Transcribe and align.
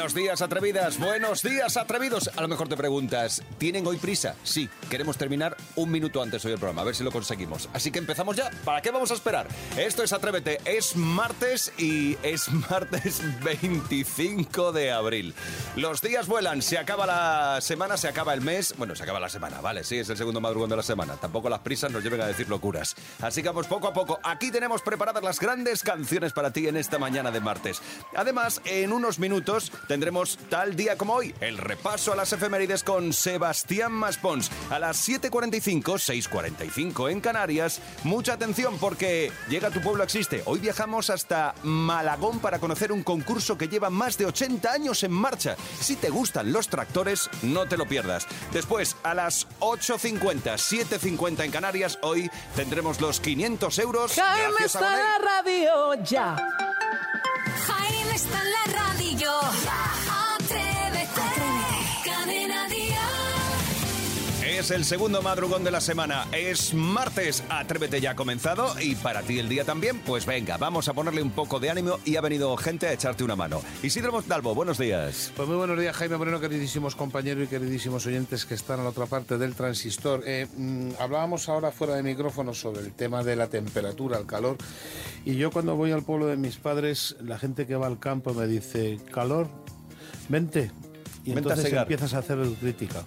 Buenos 0.00 0.14
días, 0.14 0.40
atrevidas. 0.40 0.98
Buenos 0.98 1.42
días, 1.42 1.76
atrevidos. 1.76 2.30
A 2.34 2.40
lo 2.40 2.48
mejor 2.48 2.68
te 2.70 2.74
preguntas, 2.74 3.42
¿tienen 3.58 3.86
hoy 3.86 3.98
prisa? 3.98 4.34
Sí, 4.44 4.66
queremos 4.88 5.18
terminar 5.18 5.58
un 5.76 5.90
minuto 5.90 6.22
antes 6.22 6.42
hoy 6.46 6.52
el 6.52 6.58
programa, 6.58 6.80
a 6.80 6.84
ver 6.86 6.94
si 6.94 7.04
lo 7.04 7.12
conseguimos. 7.12 7.68
Así 7.74 7.90
que 7.90 7.98
empezamos 7.98 8.34
ya. 8.34 8.50
¿Para 8.64 8.80
qué 8.80 8.90
vamos 8.90 9.10
a 9.10 9.14
esperar? 9.14 9.46
Esto 9.76 10.02
es 10.02 10.14
Atrévete. 10.14 10.58
Es 10.64 10.96
martes 10.96 11.70
y 11.76 12.16
es 12.22 12.48
martes 12.70 13.20
25 13.44 14.72
de 14.72 14.90
abril. 14.90 15.34
Los 15.76 16.00
días 16.00 16.28
vuelan, 16.28 16.62
se 16.62 16.78
acaba 16.78 17.04
la 17.04 17.60
semana, 17.60 17.98
se 17.98 18.08
acaba 18.08 18.32
el 18.32 18.40
mes. 18.40 18.72
Bueno, 18.78 18.96
se 18.96 19.02
acaba 19.02 19.20
la 19.20 19.28
semana, 19.28 19.60
vale, 19.60 19.84
sí, 19.84 19.98
es 19.98 20.08
el 20.08 20.16
segundo 20.16 20.40
madrugón 20.40 20.70
de 20.70 20.76
la 20.76 20.82
semana. 20.82 21.16
Tampoco 21.16 21.50
las 21.50 21.60
prisas 21.60 21.92
nos 21.92 22.02
lleven 22.02 22.22
a 22.22 22.26
decir 22.26 22.48
locuras. 22.48 22.96
Así 23.20 23.42
que 23.42 23.48
vamos 23.48 23.66
poco 23.66 23.88
a 23.88 23.92
poco. 23.92 24.18
Aquí 24.22 24.50
tenemos 24.50 24.80
preparadas 24.80 25.22
las 25.22 25.38
grandes 25.38 25.82
canciones 25.82 26.32
para 26.32 26.54
ti 26.54 26.68
en 26.68 26.78
esta 26.78 26.98
mañana 26.98 27.30
de 27.30 27.40
martes. 27.40 27.82
Además, 28.16 28.62
en 28.64 28.94
unos 28.94 29.18
minutos 29.18 29.70
tendremos 29.90 30.38
tal 30.48 30.76
día 30.76 30.96
como 30.96 31.14
hoy 31.14 31.34
el 31.40 31.58
repaso 31.58 32.12
a 32.12 32.14
las 32.14 32.32
efemérides 32.32 32.84
con 32.84 33.12
Sebastián 33.12 33.90
Maspons 33.90 34.48
a 34.70 34.78
las 34.78 35.08
7.45, 35.08 35.82
6.45 35.82 37.10
en 37.10 37.20
Canarias. 37.20 37.80
Mucha 38.04 38.34
atención 38.34 38.78
porque 38.78 39.32
llega 39.48 39.70
Tu 39.70 39.80
Pueblo 39.80 40.04
Existe. 40.04 40.44
Hoy 40.44 40.60
viajamos 40.60 41.10
hasta 41.10 41.56
Malagón 41.64 42.38
para 42.38 42.60
conocer 42.60 42.92
un 42.92 43.02
concurso 43.02 43.58
que 43.58 43.66
lleva 43.66 43.90
más 43.90 44.16
de 44.16 44.26
80 44.26 44.70
años 44.70 45.02
en 45.02 45.10
marcha. 45.10 45.56
Si 45.80 45.96
te 45.96 46.08
gustan 46.08 46.52
los 46.52 46.68
tractores, 46.68 47.28
no 47.42 47.66
te 47.66 47.76
lo 47.76 47.84
pierdas. 47.84 48.28
Después, 48.52 48.94
a 49.02 49.12
las 49.12 49.48
8.50, 49.58 50.54
7.50 50.54 51.46
en 51.46 51.50
Canarias, 51.50 51.98
hoy 52.02 52.30
tendremos 52.54 53.00
los 53.00 53.18
500 53.18 53.76
euros. 53.80 54.12
Jaime 54.14 54.54
está 54.64 54.92
en 54.92 55.00
la 55.00 55.18
radio 55.18 55.94
ya. 56.04 56.36
Jaime 57.66 58.14
está 58.14 58.40
en 58.40 58.52
la 58.52 58.59
Es 64.60 64.70
el 64.70 64.84
segundo 64.84 65.22
madrugón 65.22 65.64
de 65.64 65.70
la 65.70 65.80
semana. 65.80 66.26
Es 66.32 66.74
martes. 66.74 67.42
Atrévete 67.48 67.98
ya 67.98 68.10
ha 68.10 68.14
comenzado. 68.14 68.78
Y 68.78 68.94
para 68.94 69.22
ti 69.22 69.38
el 69.38 69.48
día 69.48 69.64
también. 69.64 70.00
Pues 70.00 70.26
venga, 70.26 70.58
vamos 70.58 70.86
a 70.86 70.92
ponerle 70.92 71.22
un 71.22 71.30
poco 71.30 71.58
de 71.58 71.70
ánimo. 71.70 71.98
Y 72.04 72.16
ha 72.16 72.20
venido 72.20 72.54
gente 72.58 72.86
a 72.86 72.92
echarte 72.92 73.24
una 73.24 73.36
mano. 73.36 73.62
Isidro 73.82 74.12
Montalvo, 74.12 74.54
buenos 74.54 74.76
días. 74.76 75.32
Pues 75.34 75.48
muy 75.48 75.56
buenos 75.56 75.80
días, 75.80 75.96
Jaime 75.96 76.18
Moreno, 76.18 76.40
queridísimos 76.40 76.94
compañeros 76.94 77.44
y 77.44 77.46
queridísimos 77.46 78.04
oyentes 78.04 78.44
que 78.44 78.52
están 78.52 78.80
a 78.80 78.82
la 78.82 78.90
otra 78.90 79.06
parte 79.06 79.38
del 79.38 79.54
transistor. 79.54 80.24
Eh, 80.26 80.46
mm, 80.54 80.90
hablábamos 80.98 81.48
ahora 81.48 81.72
fuera 81.72 81.94
de 81.94 82.02
micrófono 82.02 82.52
sobre 82.52 82.80
el 82.80 82.92
tema 82.92 83.24
de 83.24 83.36
la 83.36 83.48
temperatura, 83.48 84.18
el 84.18 84.26
calor. 84.26 84.58
Y 85.24 85.36
yo 85.36 85.50
cuando 85.50 85.74
voy 85.74 85.92
al 85.92 86.02
pueblo 86.02 86.26
de 86.26 86.36
mis 86.36 86.58
padres, 86.58 87.16
la 87.22 87.38
gente 87.38 87.66
que 87.66 87.76
va 87.76 87.86
al 87.86 87.98
campo 87.98 88.34
me 88.34 88.46
dice, 88.46 88.98
calor, 89.10 89.48
vente. 90.28 90.70
Y 91.24 91.32
Vente 91.32 91.48
entonces 91.48 91.72
empiezas 91.72 92.12
a 92.12 92.18
hacer 92.18 92.38
crítica. 92.60 93.06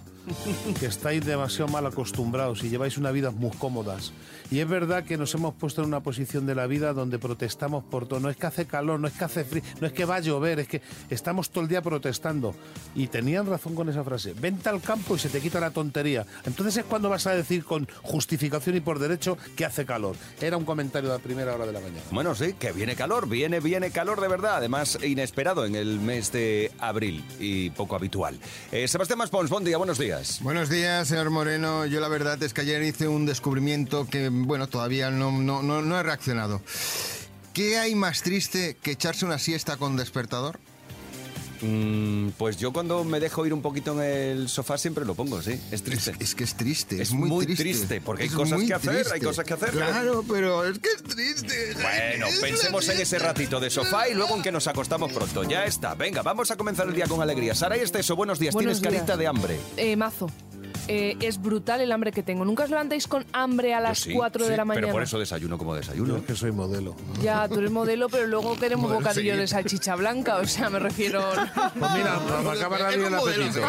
Que 0.80 0.86
estáis 0.86 1.26
demasiado 1.26 1.72
mal 1.72 1.86
acostumbrados 1.86 2.64
y 2.64 2.70
lleváis 2.70 2.98
una 2.98 3.12
vida 3.12 3.32
muy 3.32 3.52
cómodas. 3.52 4.14
Y 4.52 4.60
es 4.60 4.68
verdad 4.68 5.04
que 5.04 5.18
nos 5.18 5.34
hemos 5.34 5.54
puesto 5.54 5.82
en 5.82 5.88
una 5.88 6.02
posición 6.02 6.46
de 6.46 6.56
la 6.56 6.68
vida 6.68 6.94
donde 6.94 7.20
protestamos 7.20 7.84
por 7.84 8.08
todo. 8.08 8.20
No 8.20 8.30
es 8.30 8.38
que 8.38 8.46
hace 8.46 8.66
calor, 8.66 9.00
no 9.00 9.08
es 9.08 9.14
que 9.14 9.24
hace 9.24 9.44
frío, 9.44 9.64
no 9.80 9.88
es 9.88 9.94
que 9.94 10.06
va 10.06 10.16
a 10.16 10.20
llover, 10.20 10.60
es 10.60 10.68
que 10.68 10.82
estamos 11.10 11.50
todo 11.50 11.64
el 11.64 11.70
día 11.70 11.82
protestando. 11.82 12.56
Y 12.96 13.08
tenían 13.08 13.46
razón 13.46 13.76
con 13.76 13.90
esa 13.90 14.04
frase. 14.04 14.34
Vente 14.34 14.70
al 14.70 14.82
campo 14.82 15.16
y 15.16 15.20
se 15.20 15.30
te 15.30 15.42
quita 15.42 15.60
la 15.60 15.72
tontería. 15.72 16.26
Entonces 16.46 16.78
es 16.78 16.86
cuando 16.86 17.10
vas 17.10 17.28
a 17.28 17.36
decir 17.36 17.64
con 17.64 17.88
justificación 18.04 18.76
y 18.76 18.80
por 18.80 19.00
derecho 19.00 19.38
que 19.56 19.66
hace 19.66 19.86
calor. 19.86 20.16
Era 20.42 20.58
un 20.58 20.66
comentario 20.66 21.12
de 21.12 21.20
primera 21.20 21.56
hora 21.56 21.66
de 21.66 21.74
la 21.74 21.80
mañana. 21.80 22.02
Bueno, 22.12 22.36
sí, 22.36 22.54
que 22.54 22.72
viene 22.72 22.96
calor, 22.96 23.28
viene, 23.28 23.60
viene 23.60 23.92
calor 23.92 24.22
de 24.22 24.28
verdad, 24.28 24.58
además 24.58 24.98
inesperado 25.04 25.66
en 25.66 25.76
el 25.76 26.00
mes 26.00 26.32
de 26.32 26.72
abril 26.80 27.24
y 27.40 27.70
poco 27.72 27.96
habitual. 27.96 28.40
Eh, 28.72 28.88
Sebastián 28.88 29.20
Maspons, 29.20 29.50
buen 29.50 29.64
día, 29.64 29.78
buenos 29.78 29.98
días. 29.98 30.40
Buenos 30.42 30.70
días, 30.70 31.08
señor 31.08 31.30
Moreno. 31.30 31.86
Yo 31.86 32.00
la 32.00 32.08
verdad 32.08 32.42
es 32.44 32.54
que 32.54 32.62
ayer 32.62 32.82
hice 32.84 33.08
un 33.08 33.26
descubrimiento 33.26 34.08
que, 34.08 34.30
bueno, 34.42 34.68
todavía 34.68 35.10
no, 35.12 35.32
no, 35.32 35.62
no, 35.64 35.82
no 35.82 36.00
he 36.00 36.04
reaccionado. 36.04 36.62
¿Qué 37.54 37.78
hay 37.78 37.94
más 37.96 38.24
triste 38.24 38.78
que 38.82 38.92
echarse 38.92 39.26
una 39.26 39.38
siesta 39.40 39.78
con 39.78 39.96
despertador? 39.96 40.60
Mm, 41.62 42.30
pues 42.38 42.58
yo 42.58 42.74
cuando 42.74 43.06
me 43.06 43.22
dejo 43.22 43.46
ir 43.46 43.54
un 43.54 43.62
poquito 43.62 43.94
en 43.94 44.02
el 44.02 44.50
sofá 44.50 44.78
siempre 44.78 45.06
lo 45.06 45.16
pongo, 45.16 45.42
sí, 45.42 45.58
es 45.72 45.82
triste. 45.82 46.14
es 46.20 46.36
que 46.36 46.44
es 46.44 46.56
triste, 46.56 46.96
es, 46.96 47.02
Es 47.04 47.12
muy, 47.14 47.30
muy 47.30 47.46
triste. 47.46 47.64
triste, 47.64 48.02
porque 48.02 48.24
hay 48.24 48.30
Es 48.30 48.36
cosas 48.36 48.62
que 48.64 48.74
hacer, 48.74 49.06
hay 49.14 49.22
cosas 49.22 49.46
que 49.46 49.54
hacer. 49.54 49.70
Claro, 49.70 50.26
pero 50.28 50.66
es 50.66 50.80
que 50.80 50.90
es 50.90 51.04
triste. 51.04 51.74
Bueno, 51.76 52.28
Es 52.28 52.40
pensemos 52.40 52.90
en 52.90 53.00
ese 53.00 53.18
ratito 53.20 53.62
de 53.62 53.70
sofá 53.70 54.10
y 54.10 54.14
luego 54.14 54.36
en 54.36 54.42
que 54.42 54.52
nos 54.52 54.68
acostamos 54.68 55.14
pronto. 55.14 55.44
Ya 55.44 55.64
está, 55.64 55.94
venga, 55.96 56.22
vamos 56.22 56.52
a 56.52 56.58
comenzar 56.58 56.88
el 56.90 56.96
día 56.96 57.08
con 57.08 57.22
alegría. 57.22 57.56
Sara 57.56 57.78
y 57.78 57.82
Esteso, 57.82 58.18
buenos 58.18 58.40
días, 58.40 58.54
Buenos 58.54 58.82
tienes 58.82 58.98
carita 59.00 59.14
días. 59.16 59.20
de 59.20 59.28
hambre. 59.28 59.60
Eh, 59.78 59.96
mazo. 59.96 60.28
Eh, 60.88 61.18
es 61.22 61.42
brutal 61.42 61.82
el 61.82 61.92
hambre 61.92 62.12
que 62.12 62.24
tengo. 62.24 62.44
¿Nunca 62.46 62.64
os 62.64 62.70
levantáis 62.70 63.08
con 63.08 63.26
hambre 63.34 63.74
a 63.74 63.80
las 63.80 64.00
Yo 64.00 64.12
sí, 64.12 64.14
4 64.14 64.46
de 64.48 64.58
la 64.58 64.66
mañana? 64.66 64.88
Pero 64.88 64.94
por 64.94 65.04
eso 65.04 65.18
desayuno 65.20 65.58
como 65.58 65.74
Yo 65.74 65.80
desayuno. 65.80 66.18
es 66.18 66.24
que 66.24 66.36
soy 66.36 66.52
modelo. 66.52 66.96
Ya, 67.22 67.48
tú 67.48 67.60
eres 67.60 67.72
modelo, 67.72 68.10
pero 68.10 68.28
luego 68.28 68.56
queremos 68.58 68.84
Modelo 68.90 69.00
bocadillo 69.00 69.32
seguir. 69.32 69.40
de 69.42 69.48
salchicha 69.48 69.96
blanca. 69.96 70.38
O 70.38 70.46
sea, 70.46 70.70
me 70.70 70.80
refiero... 70.80 71.24
Pues 71.78 71.92
mira, 71.94 72.20
me 72.44 72.52
acaba 72.52 72.78
de 72.78 72.84
abrir 72.84 73.00
un 73.00 73.08
el 73.08 73.14
apetito. 73.16 73.62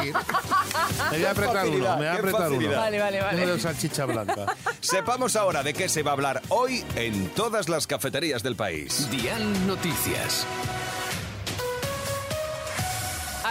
Me 1.11 1.17
voy 1.19 1.25
a 1.25 1.31
apretar 1.31 1.69
uno, 1.69 1.79
me 1.91 1.97
voy 1.97 2.07
a 2.07 2.15
apretar 2.15 2.53
uno. 2.53 2.71
Vale, 2.71 2.99
vale, 2.99 3.21
vale. 3.21 3.43
Uno 3.45 3.53
de 3.55 3.61
salchicha 3.61 4.05
blanca. 4.07 4.47
Sepamos 4.81 5.37
ahora 5.37 5.63
de 5.63 5.73
qué 5.75 5.89
se 5.89 6.03
va 6.03 6.11
a 6.11 6.15
hablar 6.15 6.43
hoy 6.49 6.85
en 6.97 7.29
todas 7.31 7.69
las 7.69 7.87
cafeterías 7.87 8.43
del 8.43 8.57
país. 8.57 9.09
Dial 9.11 9.67
Noticias. 9.67 10.47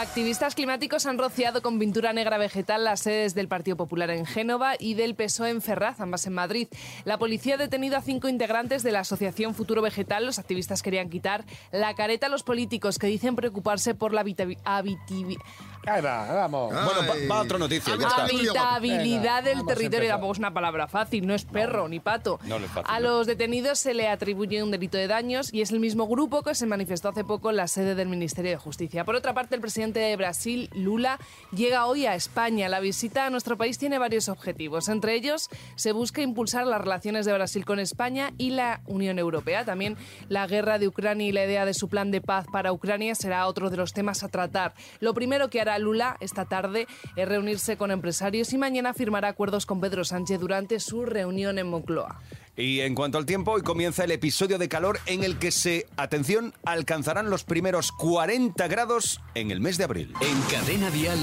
Activistas 0.04 0.54
climáticos 0.54 1.06
han 1.06 1.18
rociado 1.18 1.62
con 1.62 1.80
pintura 1.80 2.12
negra 2.12 2.38
vegetal 2.38 2.84
las 2.84 3.00
sedes 3.00 3.34
del 3.36 3.48
Partido 3.48 3.78
Popular 3.78 4.10
en 4.10 4.26
Génova 4.26 4.74
y 4.78 4.96
del 4.96 5.16
PSOE 5.16 5.50
en 5.50 5.62
Ferraz, 5.62 6.02
ambas 6.02 6.28
en 6.28 6.34
Madrid. 6.34 6.68
La 7.06 7.18
policía 7.18 7.56
ha 7.56 7.58
detenido 7.58 7.96
a 7.96 8.02
cinco 8.02 8.28
integrantes 8.28 8.84
de 8.84 8.92
la 8.92 9.00
Asociación 9.00 9.56
Futuro 9.56 9.82
Vegetal. 9.82 10.26
Los 10.26 10.40
activistas 10.40 10.84
querían 10.84 11.10
quitar 11.10 11.46
la 11.72 11.96
careta 11.96 12.28
a 12.28 12.30
los 12.30 12.44
políticos 12.44 13.00
que 13.00 13.08
dicen 13.08 13.38
preocuparse 13.38 13.96
por 13.96 14.12
la 14.14 14.26
habitabi- 14.26 14.58
habitivi- 14.66 15.40
Ahí 15.86 16.02
va, 16.02 16.26
vamos. 16.34 16.74
Bueno, 16.74 17.02
va, 17.30 17.36
va 17.36 17.42
otra 17.42 17.58
noticia, 17.58 17.96
ya 17.98 18.08
está. 18.08 18.24
habitabilidad 18.24 19.44
del 19.44 19.56
vamos 19.58 19.72
a 19.72 19.76
territorio. 19.76 19.98
empezar. 19.98 20.14
Tampoco 20.14 20.34
es 20.34 20.40
una 20.40 20.54
palabra 20.54 20.88
fácil, 20.88 21.28
no 21.28 21.34
es 21.34 21.46
perro 21.46 21.88
ni 21.88 22.00
pato. 22.00 22.40
no, 22.46 22.60
no 22.60 22.66
es 22.66 22.72
fácil, 22.72 22.90
a 22.90 23.00
no. 23.00 23.08
los 23.10 23.28
detenidos 23.28 23.80
se 23.80 23.94
le 23.94 24.08
atribuye 24.08 24.64
un 24.64 24.72
delito 24.72 24.98
de 24.98 25.08
daños 25.08 25.54
y 25.54 25.62
es 25.62 25.72
el 25.72 25.80
mismo 25.80 26.08
grupo 26.08 26.42
que 26.44 26.56
se 26.56 26.66
manifestó 26.66 27.10
hace 27.10 27.24
poco 27.24 27.50
en 27.50 27.58
la 27.58 27.68
sede 27.68 27.96
del 27.96 28.08
Ministerio 28.08 28.52
de 28.52 28.58
Justicia. 28.58 29.04
Por 29.04 29.16
otra 29.16 29.34
parte, 29.34 29.56
el 29.56 29.62
presidente 29.62 30.00
de 30.00 30.16
Brasil, 30.16 30.70
Lula, 30.74 31.20
llega 31.52 31.86
hoy 31.86 32.06
a 32.06 32.16
España. 32.16 32.70
La 32.70 32.80
visita 32.80 33.26
a 33.26 33.30
nuestro 33.30 33.58
país 33.58 33.78
tiene 33.78 33.98
varios 33.98 34.30
objetivos. 34.30 34.88
Entre 34.88 35.16
ellos, 35.16 35.50
se 35.76 35.92
busca 35.92 36.22
impulsar 36.22 36.66
las 36.66 36.80
relaciones 36.82 37.26
de 37.26 37.34
Brasil 37.34 37.66
con 37.66 37.80
España 37.80 38.32
y 38.38 38.52
la 38.52 38.82
Unión 38.88 39.20
Europea. 39.20 39.66
También 39.66 39.98
la 40.30 40.48
guerra 40.48 40.80
de 40.80 40.88
Ucrania 40.88 41.28
y 41.28 41.32
la 41.32 41.44
idea 41.46 41.66
de 41.66 41.74
su 41.74 41.90
plan 41.90 42.12
de 42.12 42.22
paz 42.22 42.46
para 42.52 42.72
Ucrania 42.72 43.16
será 43.16 43.48
otro 43.48 43.70
de 43.70 43.78
los 43.78 43.94
temas 43.94 44.24
a 44.24 44.30
tratar. 44.30 44.74
Lo 45.00 45.14
primero 45.14 45.50
que 45.50 45.60
hará 45.62 45.73
Lula 45.80 46.18
esta 46.20 46.46
tarde 46.46 46.88
es 47.16 47.28
reunirse 47.28 47.78
con 47.78 47.92
empresarios 47.92 48.54
y 48.54 48.58
mañana 48.58 48.94
firmará 48.94 49.30
acuerdos 49.30 49.66
con 49.66 49.82
Pedro 49.82 50.04
Sánchez 50.04 50.40
durante 50.40 50.80
su 50.80 51.06
reunión 51.06 51.60
en 51.60 51.68
Moncloa. 51.68 52.22
Y 52.56 52.82
en 52.82 52.94
cuanto 52.94 53.18
al 53.18 53.26
tiempo, 53.26 53.54
hoy 53.54 53.64
comienza 53.64 54.04
el 54.04 54.12
episodio 54.12 54.60
de 54.60 54.70
calor 54.70 55.00
en 55.08 55.24
el 55.24 55.40
que 55.40 55.50
se, 55.50 55.88
atención, 55.98 56.54
alcanzarán 56.66 57.32
los 57.32 57.44
primeros 57.44 57.92
40 57.92 58.68
grados 58.68 59.20
en 59.34 59.50
el 59.50 59.60
mes 59.60 59.80
de 59.80 59.86
abril. 59.86 60.14
En 60.22 60.40
Cadena 60.52 60.92
Dial, 60.92 61.18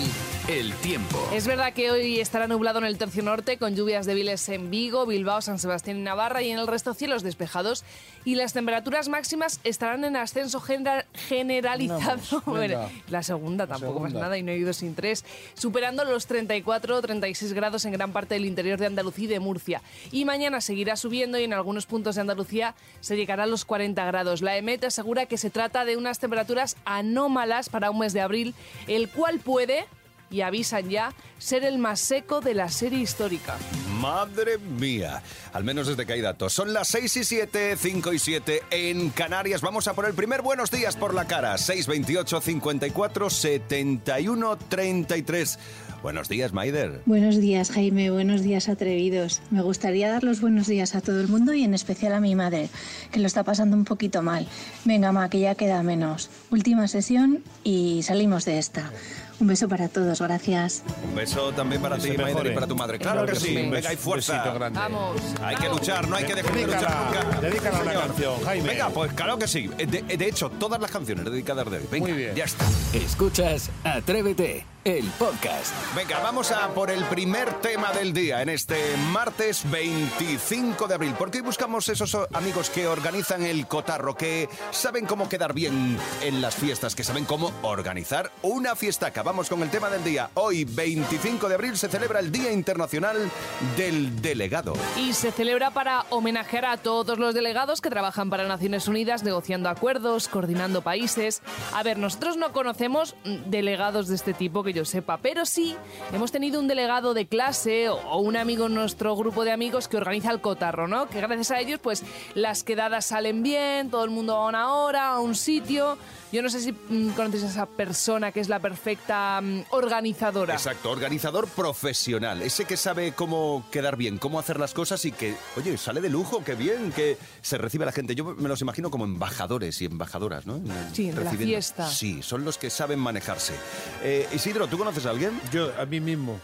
el 0.49 0.73
tiempo. 0.75 1.25
Es 1.33 1.47
verdad 1.47 1.73
que 1.73 1.89
hoy 1.93 2.19
estará 2.19 2.49
nublado 2.49 2.81
en 2.81 2.85
el 2.85 2.99
tercio 2.99 3.23
norte 3.23 3.59
con 3.59 3.77
lluvias 3.77 4.07
débiles 4.07 4.49
en 4.49 4.73
Vigo, 4.73 5.07
Bilbao, 5.07 5.41
San 5.41 5.61
Sebastián 5.61 5.99
y 5.99 6.03
Navarra 6.03 6.43
y 6.43 6.51
en 6.51 6.59
el 6.59 6.67
resto 6.67 6.95
cielos 6.95 7.23
despejados 7.23 7.85
y 8.25 8.35
las 8.35 8.53
temperaturas 8.53 9.09
máximas 9.09 9.61
estarán 9.63 10.03
en 10.03 10.17
ascenso 10.17 10.61
genera- 10.61 11.07
generalizado. 11.15 12.43
Venga. 12.47 12.51
Bueno, 12.51 12.91
la 13.09 13.23
segunda 13.23 13.69
tampoco 13.69 13.93
segunda. 13.93 14.09
pasa 14.15 14.21
nada 14.25 14.37
y 14.39 14.43
no 14.43 14.51
he 14.51 14.57
ido 14.59 14.73
sin 14.73 14.97
tres, 14.97 15.25
superando 15.55 16.05
los 16.05 16.27
34 16.27 16.97
o 16.97 17.01
36 17.01 17.53
grados 17.53 17.85
en 17.85 17.93
gran 17.93 18.11
parte 18.13 18.35
del 18.35 18.47
interior 18.47 18.81
de 18.81 18.87
Andalucía 18.87 19.27
y 19.27 19.29
de 19.29 19.39
Murcia. 19.39 19.81
Y 20.11 20.25
mañana 20.25 20.61
seguirá 20.61 20.97
subiendo 20.97 21.20
y 21.21 21.45
en 21.45 21.53
algunos 21.53 21.85
puntos 21.85 22.15
de 22.15 22.23
Andalucía 22.23 22.75
se 23.01 23.15
llegará 23.17 23.43
a 23.43 23.47
los 23.47 23.67
40 23.67 24.03
grados. 24.07 24.41
La 24.41 24.57
EMET 24.57 24.85
asegura 24.85 25.27
que 25.27 25.37
se 25.37 25.51
trata 25.51 25.85
de 25.85 25.99
unas 25.99 26.19
temperaturas 26.19 26.77
anómalas 26.87 27.69
para 27.69 27.91
un 27.91 27.99
mes 27.99 28.15
de 28.15 28.23
abril, 28.23 28.55
el 28.87 29.11
cual 29.11 29.39
puede 29.39 29.85
y 30.31 30.43
avisan 30.43 30.89
ya 30.89 31.13
ser 31.39 31.65
el 31.65 31.79
más 31.79 32.01
seco 32.01 32.41
de 32.41 32.55
la 32.55 32.69
serie 32.69 33.01
histórica. 33.01 33.57
Madre 34.01 34.59
mía. 34.59 35.23
Al 35.53 35.65
menos 35.65 35.87
desde 35.89 36.07
que 36.07 36.13
hay 36.13 36.21
datos. 36.21 36.53
Son 36.53 36.73
las 36.73 36.89
6 36.89 37.17
y 37.19 37.25
7, 37.25 37.77
5 37.77 38.13
y 38.13 38.19
7 38.19 38.63
en 38.71 39.11
Canarias. 39.11 39.61
Vamos 39.61 39.89
a 39.89 39.95
por 39.95 40.07
el 40.07 40.15
primer 40.15 40.43
buenos 40.43 40.71
días 40.71 40.97
por 40.97 41.15
la 41.15 41.27
cara. 41.27 41.59
628 41.59 42.41
54 42.41 43.31
71 43.31 44.57
33. 44.57 45.59
Buenos 46.03 46.31
días, 46.31 46.55
Maider. 46.55 47.03
Buenos 47.05 47.37
días, 47.37 47.71
Jaime. 47.71 48.11
Buenos 48.11 48.43
días, 48.43 48.71
atrevidos. 48.71 49.43
Me 49.51 49.61
gustaría 49.61 50.09
dar 50.09 50.25
los 50.25 50.41
buenos 50.41 50.67
días 50.67 50.95
a 50.95 51.03
todo 51.03 51.21
el 51.21 51.29
mundo 51.29 51.53
y 51.53 51.63
en 51.63 51.75
especial 51.75 52.15
a 52.15 52.21
mi 52.21 52.35
madre, 52.35 52.71
que 53.13 53.21
lo 53.21 53.27
está 53.27 53.45
pasando 53.45 53.77
un 53.77 53.85
poquito 53.85 54.23
mal. 54.23 54.47
Venga, 54.87 55.13
ma, 55.13 55.29
que 55.29 55.41
ya 55.41 55.55
queda 55.57 55.83
menos. 55.83 56.31
Última 56.51 56.89
sesión 56.89 57.45
y 57.65 58.03
salimos 58.03 58.47
de 58.47 58.59
esta. 58.59 58.91
Un 59.41 59.47
beso 59.47 59.67
para 59.69 59.89
todos, 59.89 60.21
gracias. 60.21 60.83
Un 61.03 61.15
beso 61.15 61.51
también 61.53 61.81
para 61.81 61.97
ti, 61.97 62.11
Maider, 62.11 62.47
y 62.49 62.55
para 62.55 62.67
tu 62.67 62.77
madre. 62.77 62.99
Claro 62.99 63.25
que 63.25 63.37
sí. 63.37 63.55
Venga, 63.55 63.89
hay 63.89 63.97
fuerza. 63.97 64.45
Vamos. 64.71 65.17
Hay 65.43 65.57
que 65.57 65.69
luchar, 65.69 66.07
no 66.09 66.17
hay 66.17 66.25
que 66.25 66.35
dejar 66.35 66.55
de 66.55 66.67
luchar 66.67 67.07
nunca. 67.07 67.41
dedícala 67.41 67.79
a 67.79 67.83
una 67.83 67.93
canción, 67.95 68.35
Jaime. 68.45 68.69
Venga, 68.69 68.91
pues 68.91 69.13
claro 69.15 69.39
que 69.39 69.49
sí. 69.49 69.69
De, 69.79 70.03
de 70.03 70.29
hecho, 70.29 70.51
todas 70.51 70.79
las 70.79 70.91
canciones 70.91 71.25
dedicadas 71.25 71.71
de 71.71 71.79
hoy. 71.79 71.85
Venga, 71.91 72.07
Muy 72.09 72.17
bien. 72.19 72.35
ya 72.35 72.45
está. 72.45 72.67
Escuchas 72.93 73.71
Atrévete, 73.83 74.67
el 74.85 75.05
podcast. 75.19 75.75
Venga, 75.95 76.21
vamos 76.21 76.51
a 76.53 76.69
por 76.69 76.91
el 76.91 77.05
primer 77.05 77.53
tema 77.61 77.93
del 77.93 78.15
día 78.15 78.41
en 78.41 78.49
este 78.49 78.79
martes 79.13 79.71
25 79.71 80.89
de 80.89 80.95
abril. 80.95 81.15
Porque 81.19 81.39
hoy 81.39 81.45
buscamos 81.45 81.89
esos 81.89 82.17
amigos 82.33 82.71
que 82.71 82.87
organizan 82.87 83.43
el 83.43 83.67
cotarro, 83.67 84.15
que 84.17 84.49
saben 84.71 85.07
cómo 85.07 85.29
quedar 85.29 85.53
bien 85.53 85.99
en 86.23 86.41
las 86.41 86.55
fiestas, 86.55 86.95
que 86.95 87.05
saben 87.05 87.27
cómo 87.27 87.53
organizar 87.63 88.31
una 88.43 88.75
fiestaca. 88.75 89.23
Vamos 89.23 89.49
con 89.51 89.63
el 89.63 89.71
tema 89.71 89.91
del 89.91 90.03
día. 90.03 90.31
Hoy, 90.35 90.65
25 90.65 91.49
de 91.49 91.55
abril, 91.55 91.77
se 91.77 91.89
celebra 91.89 92.21
el 92.21 92.33
Día 92.33 92.51
Internacional 92.51 93.31
del 93.77 94.23
Delegado. 94.23 94.73
Y 94.97 95.13
se 95.13 95.31
celebra 95.31 95.71
para 95.71 96.07
homenajear 96.11 96.65
a 96.65 96.77
todos 96.79 97.19
los 97.19 97.35
delegados 97.35 97.81
que 97.81 97.91
trabajan 97.91 98.31
para 98.31 98.49
Naciones 98.49 98.89
Unidas 98.89 99.25
negociando 99.25 99.69
acuerdos, 99.69 100.29
coordinando 100.29 100.81
países. 100.81 101.43
A 101.75 101.83
ver, 101.83 101.99
nosotros 101.99 102.39
no 102.39 102.53
conocemos 102.53 103.15
delegados 103.47 104.09
de 104.09 104.15
este 104.15 104.33
tipo 104.33 104.63
que 104.63 104.70
yo 104.73 104.85
sepa, 104.85 105.19
pero 105.19 105.45
sí 105.47 105.77
hemos 106.13 106.33
tenido 106.33 106.61
un 106.61 106.69
delegado 106.69 107.15
de 107.15 107.27
clase 107.27 107.89
o 107.89 108.19
un 108.19 108.37
amigo 108.37 108.67
en 108.67 108.75
nuestro 108.75 109.17
grupo 109.17 109.45
de 109.45 109.53
amigos 109.53 109.89
que 109.89 109.97
organiza 109.97 110.31
el 110.31 110.41
cotarro, 110.41 110.89
¿no? 110.89 111.09
Que 111.09 111.19
gracias 111.19 111.51
a 111.51 111.61
ellos, 111.61 111.81
pues 111.83 112.05
las 112.35 112.63
quedadas 112.63 113.07
salen 113.07 113.43
bien, 113.43 113.91
todo 113.91 114.05
el 114.05 114.11
mundo 114.11 114.35
a 114.37 114.49
una 114.49 114.75
hora, 114.75 115.09
a 115.11 115.21
un 115.21 115.35
sitio. 115.35 115.99
Yo 116.33 116.43
no 116.43 116.49
sé 116.49 116.61
si 116.61 116.73
mm, 116.73 117.11
conoces 117.11 117.43
a 117.43 117.49
esa 117.49 117.67
persona 117.67 118.31
que 118.31 118.41
es 118.41 118.49
la 118.49 118.61
perfecta 118.61 119.41
mm, 119.41 119.65
organizadora. 119.71 120.55
Exacto, 120.55 120.91
organizador 120.91 121.49
profesional, 121.49 122.43
ese 122.43 122.65
que 122.65 122.77
sabe 122.77 123.13
cómo 123.13 123.65
quedar 123.71 123.97
bien, 123.97 124.19
cómo 124.19 124.39
hacer 124.39 124.61
las 124.61 124.73
cosas 124.73 125.05
y 125.05 125.13
que, 125.13 125.35
oye, 125.57 125.77
sale 125.77 126.01
de 126.01 126.09
lujo, 126.09 126.45
qué 126.45 126.55
bien, 126.55 126.93
que 126.93 127.19
se 127.43 127.59
recibe 127.59 127.85
a 127.85 127.87
la 127.87 127.93
gente. 127.93 128.15
Yo 128.15 128.25
me 128.25 128.49
los 128.49 128.61
imagino 128.61 128.91
como 128.91 129.05
embajadores 129.05 129.81
y 129.83 129.87
embajadoras, 129.87 130.47
¿no? 130.47 130.61
Sí, 130.93 131.11
de 131.11 131.25
la 131.25 131.31
fiesta. 131.33 131.89
Sí, 131.89 132.23
son 132.23 132.45
los 132.45 132.59
que 132.59 132.71
saben 132.71 132.99
manejarse. 132.99 133.55
Eh, 134.03 134.29
Isidro, 134.33 134.69
¿tú 134.69 134.79
conoces 134.79 135.07
a 135.07 135.11
alguien? 135.11 135.41
Yo, 135.53 135.73
a 135.79 135.85
mí 135.87 136.01
mismo. 136.01 136.39